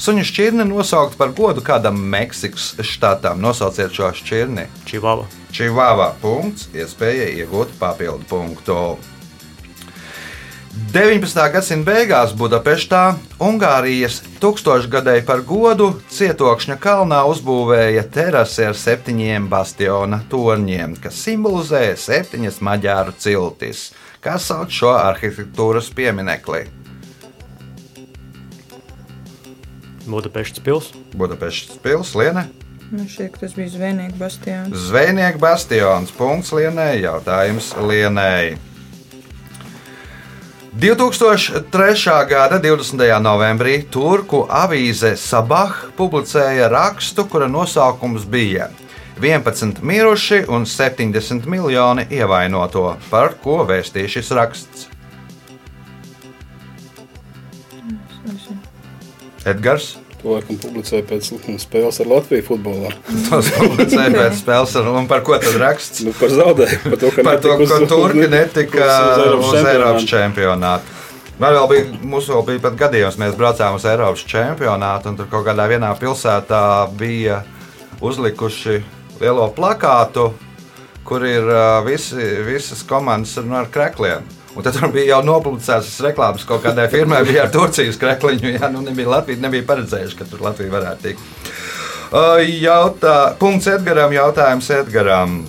Suņu 0.02 0.26
šķirne 0.32 0.66
nosaukt 0.66 1.14
par 1.20 1.30
godu 1.38 1.62
kādam 1.62 2.02
Meksikas 2.10 2.72
štatam. 2.82 3.38
Nosauciet 3.38 3.94
šo 3.94 4.10
šķirni. 4.18 4.66
Čivava. 4.90 5.30
Čivāvā 5.54 6.10
punkts, 6.26 6.72
iespēja 6.74 7.30
iegūt 7.38 7.78
papildu 7.78 8.26
punktu. 8.34 8.82
19. 10.70 11.38
gadsimta 11.54 11.86
beigās 11.92 12.34
Budapeštā 12.38 13.02
Ungārijas 13.42 14.20
tūkstošgadēji 14.42 15.24
par 15.26 15.42
godu 15.46 15.88
cietokšņa 16.14 16.78
kalnā 16.82 17.24
uzbūvēja 17.32 18.04
terasi 18.14 18.68
ar 18.70 18.78
septiņiem 18.78 19.48
bastiona 19.50 20.22
torņiem, 20.30 20.94
kas 21.02 21.18
simbolizē 21.26 21.82
septiņas 21.98 22.62
maģāru 22.66 23.18
ciltis. 23.18 23.90
Kā 24.22 24.38
sauc 24.38 24.70
šo 24.74 24.94
arhitektūras 24.94 25.90
pieminekli? 25.96 26.68
Budapeštas 30.10 30.66
pils. 30.66 30.94
Budapeštas 31.18 31.82
pilsēta, 31.82 32.46
Man 32.90 33.06
šķiet, 33.06 33.36
ka 33.36 33.44
tas 33.44 33.52
bija 33.54 33.70
zvejnieku 33.70 34.18
bastions. 34.18 34.74
Zvejnieku 34.88 35.38
bastions. 35.38 36.10
Punkts 36.18 36.50
Lienai. 36.58 37.04
Jautājums 37.04 37.76
Lienai. 37.78 38.69
2003. 40.80 42.28
gada 42.30 42.56
20. 42.60 43.20
novembrī 43.20 43.82
turku 43.92 44.46
avīze 44.48 45.18
Sabah 45.20 45.74
publicēja 45.98 46.70
rakstu, 46.72 47.26
kura 47.28 47.50
nosaukums 47.52 48.24
bija 48.24 48.70
11 49.20 49.84
miruši 49.84 50.46
un 50.48 50.64
70 50.64 51.50
miljoni 51.52 52.06
ievainoto, 52.08 52.96
par 53.10 53.36
ko 53.44 53.66
vēstīja 53.68 54.14
šis 54.16 54.32
raksts. 54.32 54.88
Edgars. 59.44 59.98
To 60.20 60.34
laikam 60.36 60.58
publicēja 60.60 61.06
pēc 61.08 61.30
spēles 61.64 62.00
ar 62.04 62.08
Latviju 62.12 62.44
futbolā. 62.50 62.90
Tas 63.30 63.50
publicēja 63.56 64.10
pēc 64.18 64.34
spēles, 64.44 64.74
ar- 64.82 64.90
un 65.00 65.08
par 65.08 65.22
ko 65.24 65.38
tad 65.40 65.56
raksts? 65.62 66.02
Nu, 66.04 66.12
par 66.20 66.34
zaudējumu. 66.34 66.82
Par 66.90 66.98
to, 67.00 67.12
ka, 67.16 67.24
Par 67.30 67.38
to, 67.46 67.54
ka 67.62 67.68
uz- 67.80 67.88
turki 67.94 68.26
netika 68.34 68.90
uz 69.40 69.54
uz 69.54 69.62
Eiropas 69.64 70.08
čempionātu. 70.10 70.98
Man 71.40 71.56
vēl 71.56 71.70
bija, 71.72 71.86
mums 72.04 72.26
vēl 72.28 72.44
bija 72.50 72.60
pat 72.66 72.76
gadījums, 72.82 73.16
mēs 73.22 73.38
braucām 73.40 73.78
uz 73.80 73.86
Eiropas 73.88 74.26
čempionātu, 74.28 75.08
un 75.14 75.16
tur 75.22 75.30
kaut 75.32 75.46
kādā 75.48 75.70
vienā 75.72 75.94
pilsētā 76.02 76.60
bija 77.00 77.38
uzlikuši 78.04 78.82
lielo 79.22 79.48
plakātu, 79.56 80.34
kur 81.08 81.24
ir 81.26 81.48
visi, 81.88 82.20
visas 82.48 82.84
komandas 82.88 83.38
ar, 83.40 83.48
nu, 83.48 83.56
ar 83.60 83.72
krekliem. 83.72 84.28
Un 84.60 84.64
tad 84.66 84.76
tur 84.76 84.90
bija 84.92 85.14
jau 85.14 85.22
nopublicēts 85.24 86.02
reklāmas 86.04 86.44
kaut 86.44 86.60
kādai 86.66 86.90
firmai, 86.92 87.22
bija 87.24 87.46
ar 87.46 87.52
Turcijas 87.54 87.96
krekliņu. 88.02 88.50
Jā, 88.58 88.68
nu 88.74 88.82
nebija 88.84 89.08
Latvija, 89.14 89.40
nebija 89.40 89.64
paredzējuši, 89.70 90.18
ka 90.20 90.26
tur 90.28 90.42
Latvija 90.44 90.74
varētu 90.74 91.00
tikt. 91.06 91.22
Jautā, 92.60 93.14
punkts 93.40 93.70
Edgaram, 93.72 94.12
jautājums 94.12 94.68
Edgaram. 94.76 95.48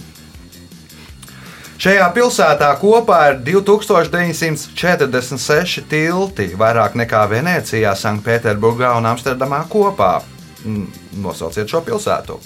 Šajā 1.81 2.07
pilsētā 2.15 2.71
kopā 2.79 3.19
ir 3.33 3.43
2946 3.51 5.83
tilti, 5.91 6.47
vairāk 6.63 6.95
nekā 7.03 7.27
Venecijā, 7.35 7.91
Sanktpēterburgā 7.99 8.95
un 9.01 9.11
Amsterdamā 9.11 9.61
kopā. 9.75 10.23
Mm, 10.63 10.87
Nosauciet 11.27 11.67
šo 11.67 11.83
pilsētu. 11.83 12.39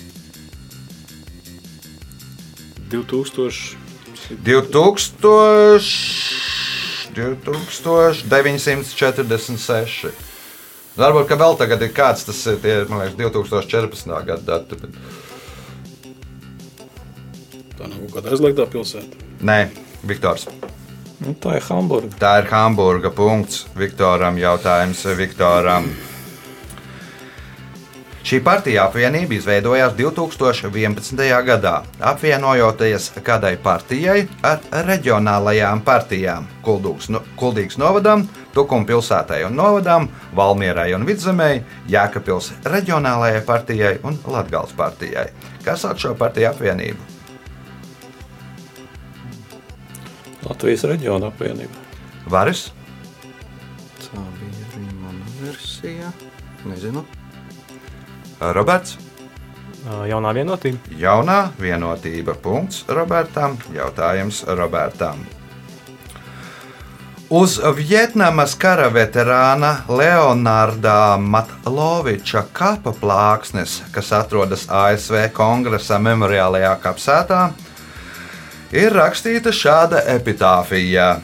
2000. 2.88 3.85
2000, 4.31 6.54
2946. 7.15 10.12
Varbūt, 10.94 11.27
ka 11.27 11.35
vēl 11.40 11.56
tagad 11.58 11.81
ir 11.83 11.90
kāds, 11.96 12.23
tas 12.29 12.38
ir 12.46 12.56
tie, 12.62 12.75
man 12.90 13.00
liekas, 13.02 13.17
2014. 13.19 14.21
gada 14.29 14.42
dati. 14.46 14.75
bet- 14.81 14.96
Tā 17.79 17.85
nav 17.90 17.98
kaut 18.04 18.12
kāda 18.15 18.27
aizliegtā 18.31 18.65
pilsēta. 18.71 19.15
Nē, 19.42 19.58
Viktors. 20.06 20.44
Nu, 21.21 21.35
tā 21.35 21.56
ir 21.56 21.62
Hamburga. 21.69 22.08
Tā 22.21 22.33
ir 22.42 22.46
Hamburga 22.50 23.10
punkts 23.10 23.65
Viktoram. 23.77 24.37
Jautājums 24.38 25.02
Viktoram. 25.19 25.85
Šī 28.25 28.38
partija 28.40 28.87
apvienība 28.88 29.35
izveidojās 29.37 29.92
2011. 29.98 31.18
gadā, 31.44 31.72
apvienojoties 32.00 33.10
kādai 33.20 33.58
partijai 33.60 34.22
ar 34.40 34.62
reģionālajām 34.87 35.83
partijām- 35.85 36.46
Kuldīgas 36.64 37.77
novadam, 37.77 38.22
Tukuma 38.54 38.87
pilsētai 38.88 39.44
un 39.44 39.52
novadām, 39.58 40.08
Valmierai 40.33 40.94
un 40.94 41.04
Vidzemēji, 41.04 41.64
Jēkabils 41.88 42.52
reģionālajai 42.64 43.42
partijai 43.44 43.98
un 44.02 44.16
Latgales 44.27 44.72
partijai. 44.72 45.27
Kas 45.62 45.81
sauc 45.81 45.98
šo 45.98 46.14
partiju 46.14 46.48
apvienību? 46.48 46.96
Latvijas 50.48 50.85
reģiona 50.85 51.29
apvienība. 51.29 51.77
Varis, 52.27 52.70
Tā 54.00 54.25
bija 54.40 54.64
arī 54.70 54.87
mana 55.02 55.25
versija. 55.42 56.12
Nezinu. 56.64 57.04
Roberts, 58.52 58.98
Jaunā 59.84 60.32
vienotība. 60.32 60.78
jaunā 60.98 61.50
vienotība. 61.60 62.34
Punkts 62.34 62.84
Robertam. 62.88 63.58
Jautājums 63.72 64.44
Robertam. 64.48 65.26
Uz 67.30 67.58
Vietnamas 67.76 68.54
kara 68.54 68.90
veterāna 68.92 69.82
Leonarda 69.88 71.16
Matloviča 71.18 72.44
kapa 72.52 72.92
plāksnes, 72.92 73.82
kas 73.92 74.12
atrodas 74.12 74.66
ASV 74.68 75.28
Kongresa 75.32 75.98
memoriālajā 75.98 76.74
kapsētā, 76.80 77.50
ir 78.72 78.92
rakstīta 78.92 79.52
šāda 79.52 80.04
epitāfija. 80.14 81.20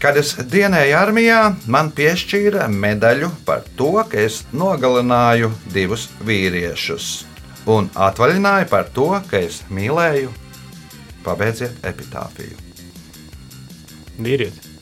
Kad 0.00 0.16
es 0.16 0.30
dienēju 0.48 0.94
armijā, 0.96 1.38
man 1.68 1.90
piešķīra 1.92 2.70
medaļu 2.72 3.26
par 3.44 3.66
to, 3.76 3.90
ka 4.08 4.22
es 4.22 4.38
nogalināju 4.56 5.50
divus 5.74 6.06
vīriešus, 6.24 7.08
un 7.68 7.90
atvaļināja 7.92 8.70
par 8.70 8.88
to, 8.96 9.10
ka 9.28 9.42
es 9.44 9.58
mīlēju. 9.68 10.32
Pabeidziet 11.20 11.84
epitāfiju. 11.84 12.56
Vīrieti. 14.24 14.72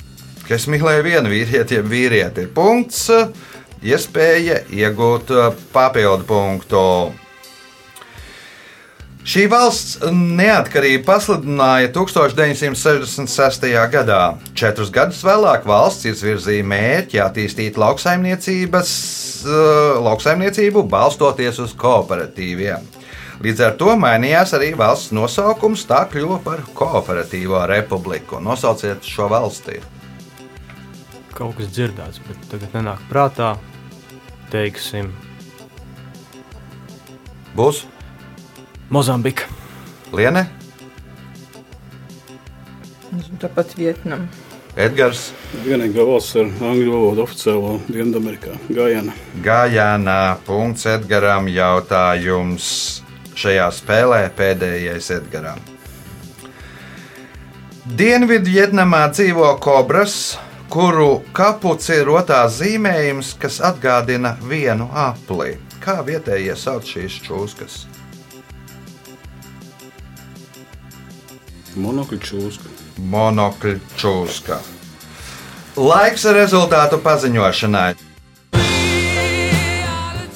Ka 0.46 0.54
es 0.54 0.68
mīlēju 0.70 1.08
vienu 1.08 1.34
vīrieti, 1.34 1.80
jeb 1.80 1.90
vīrieti. 1.90 2.46
Punkts, 2.54 3.08
iespēja 3.82 4.62
iegūt 4.70 5.34
papildu 5.74 6.30
punktu. 6.30 6.84
Šī 9.28 9.42
valsts 9.52 9.98
neatkarību 10.08 11.02
pasludināja 11.04 11.90
1966. 11.92 13.66
gadā. 13.92 14.20
Četrus 14.56 14.88
gadus 14.88 15.18
vēlāk 15.26 15.66
valsts 15.68 16.08
izvirzīja 16.08 16.64
mērķi 16.64 17.20
attīstīt 17.20 17.76
eh, 17.76 17.82
lauksaimniecību 20.06 20.84
balstoties 20.88 21.60
uz 21.60 21.76
kooperatīviem. 21.76 22.88
Līdz 23.44 23.60
ar 23.66 23.76
to 23.78 23.92
mainījās 24.00 24.56
arī 24.56 24.72
valsts 24.78 25.12
nosaukums, 25.12 25.84
tā 25.86 26.00
kļuva 26.10 26.40
par 26.42 26.64
Kooperatīvo 26.74 27.60
republiku. 27.70 28.40
Nosauciet 28.42 29.04
šo 29.04 29.28
valsti. 29.30 29.76
Kaut 31.36 31.54
kas 31.60 31.68
dzirdēts, 31.76 32.24
bet 32.24 32.48
tagad 32.50 32.80
nenāk 32.80 33.04
prātā. 33.12 33.52
Teiksim, 34.48 35.12
Būs 37.58 37.84
Mozambika. 38.90 39.44
Liene, 40.12 40.46
Tāpat 43.38 43.74
Vietnam. 43.78 44.26
Edgars, 44.78 45.32
Vienīgā 45.64 46.04
valsts 46.06 46.36
ar 46.38 46.48
angļu 46.70 46.90
valodu 46.92 47.22
oficiālo 47.24 47.72
Dienvidamerikā- 47.88 48.54
Gājana. 48.78 49.14
Gājānā. 49.42 50.36
Punkts 50.46 50.86
Edgaram. 50.86 51.48
Jautājums 51.48 53.02
šajā 53.34 53.68
spēlē 53.74 54.30
pēdējais 54.38 55.10
Edgaram. 55.16 55.58
Dienvidvietnamā 57.86 59.08
dzīvo 59.10 59.58
kobras, 59.60 60.36
kuru 60.68 61.22
kapuci 61.32 62.00
ir 62.02 62.06
otās 62.06 62.60
zīmējums, 62.60 63.34
kas 63.38 63.60
atgādina 63.60 64.36
vienu 64.42 64.90
apli. 64.92 65.56
Kā 65.80 66.02
vietējie 66.04 66.56
sauc 66.56 66.84
šīs 66.84 67.22
čūskas? 67.24 67.86
Monokļu 71.78 72.18
čūska. 72.24 72.74
Monokļu 73.12 73.78
čūska. 74.00 74.58
Laiks 75.78 76.26
rezultātu 76.34 76.98
paziņošanai. 77.04 77.94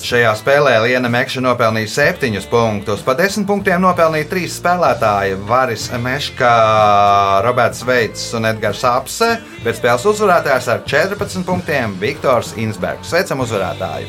Šajā 0.03 0.32
spēlē 0.34 0.72
Liena 0.82 1.09
Mekša 1.11 1.40
nopelnīja 1.45 1.88
7 2.18 2.47
punktus. 2.51 3.05
Pa 3.07 3.14
10 3.18 3.47
punktiem 3.47 3.80
nopelnīja 3.82 4.28
3 4.32 4.51
spēlētāji- 4.51 5.38
Varis 5.51 5.88
Meškā, 5.95 6.55
Roberts 7.47 7.82
Veits 7.86 8.34
un 8.34 8.45
Edgars 8.51 8.84
Apse, 8.84 9.38
bet 9.64 9.78
spēles 9.78 10.05
uzvarētājs 10.05 10.68
ar 10.68 10.82
14 10.86 11.45
punktiem- 11.47 11.97
Viktors 12.03 12.53
Insbergs. 12.57 13.09
Sveicam 13.11 13.40
uzvarētāju! 13.47 14.07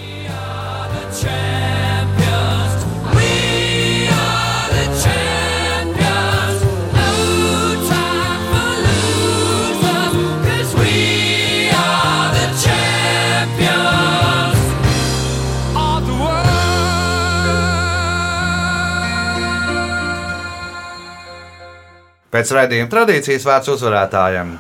Pēc 22.34 22.50
raidījuma 22.56 22.90
tradīcijas 22.90 23.44
vērts 23.46 23.70
uzvarētājiem. 23.76 24.56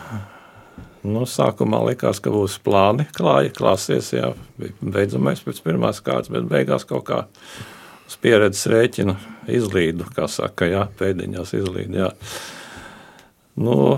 Nu, 1.09 1.23
sākumā 1.27 1.79
likās, 1.87 2.19
ka 2.23 2.31
būs 2.31 2.59
plāni, 2.63 3.07
klāja, 3.17 3.49
klāsies, 3.57 4.11
jā, 4.13 4.29
beidzamais 4.79 5.41
pēc 5.43 5.59
pirmās 5.65 5.99
kārtas, 6.05 6.31
bet 6.31 6.45
beigās 6.51 6.85
kaut 6.87 7.07
kā 7.09 7.23
uz 8.07 8.19
pieredzes 8.21 8.69
rēķina 8.71 9.17
izlīdu, 9.51 10.05
kā 10.15 10.29
saka, 10.31 10.69
jā, 10.69 10.85
pēdiņās 10.99 11.55
izlīdu, 11.57 11.97
jā. 12.05 12.11
Nu, 13.59 13.97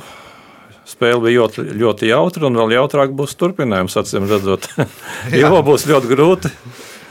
spēle 0.87 1.21
bija 1.27 1.43
ļoti, 1.43 1.67
ļoti 1.75 2.09
jautra, 2.09 2.47
un 2.47 2.63
vēl 2.63 2.77
jautrāk 2.79 3.13
būs 3.19 3.35
turpinājums, 3.37 3.99
acīm 3.99 4.31
redzot, 4.31 4.71
jo 5.41 5.51
būs 5.67 5.85
ļoti 5.91 6.15
grūti 6.15 6.55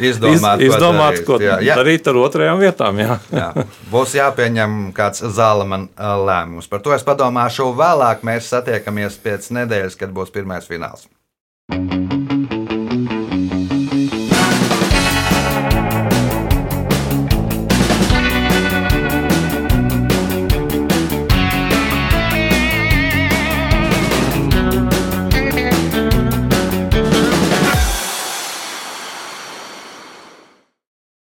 Izdomāt, 0.02 0.62
iz, 0.62 0.72
izdomāt 0.72 1.20
ko 1.26 1.38
darīt. 1.38 1.46
Jā, 1.46 1.58
jā. 1.68 1.76
darīt 1.78 2.10
ar 2.10 2.18
otrajām 2.24 2.62
vietām, 2.62 2.98
jā. 2.98 3.18
Jā, 3.34 3.48
būs 3.92 4.16
jāpieņem 4.18 4.76
kāds 4.96 5.22
zāleman 5.36 5.86
lēmums. 5.98 6.70
Par 6.70 6.82
to 6.82 6.96
es 6.96 7.06
padomāšu 7.06 7.70
vēlāk. 7.78 8.26
Mēs 8.26 8.50
satiekamies 8.50 9.20
pēc 9.22 9.52
nedēļas, 9.60 9.98
kad 10.00 10.14
būs 10.16 10.34
pirmais 10.34 10.66
fināls. 10.70 11.06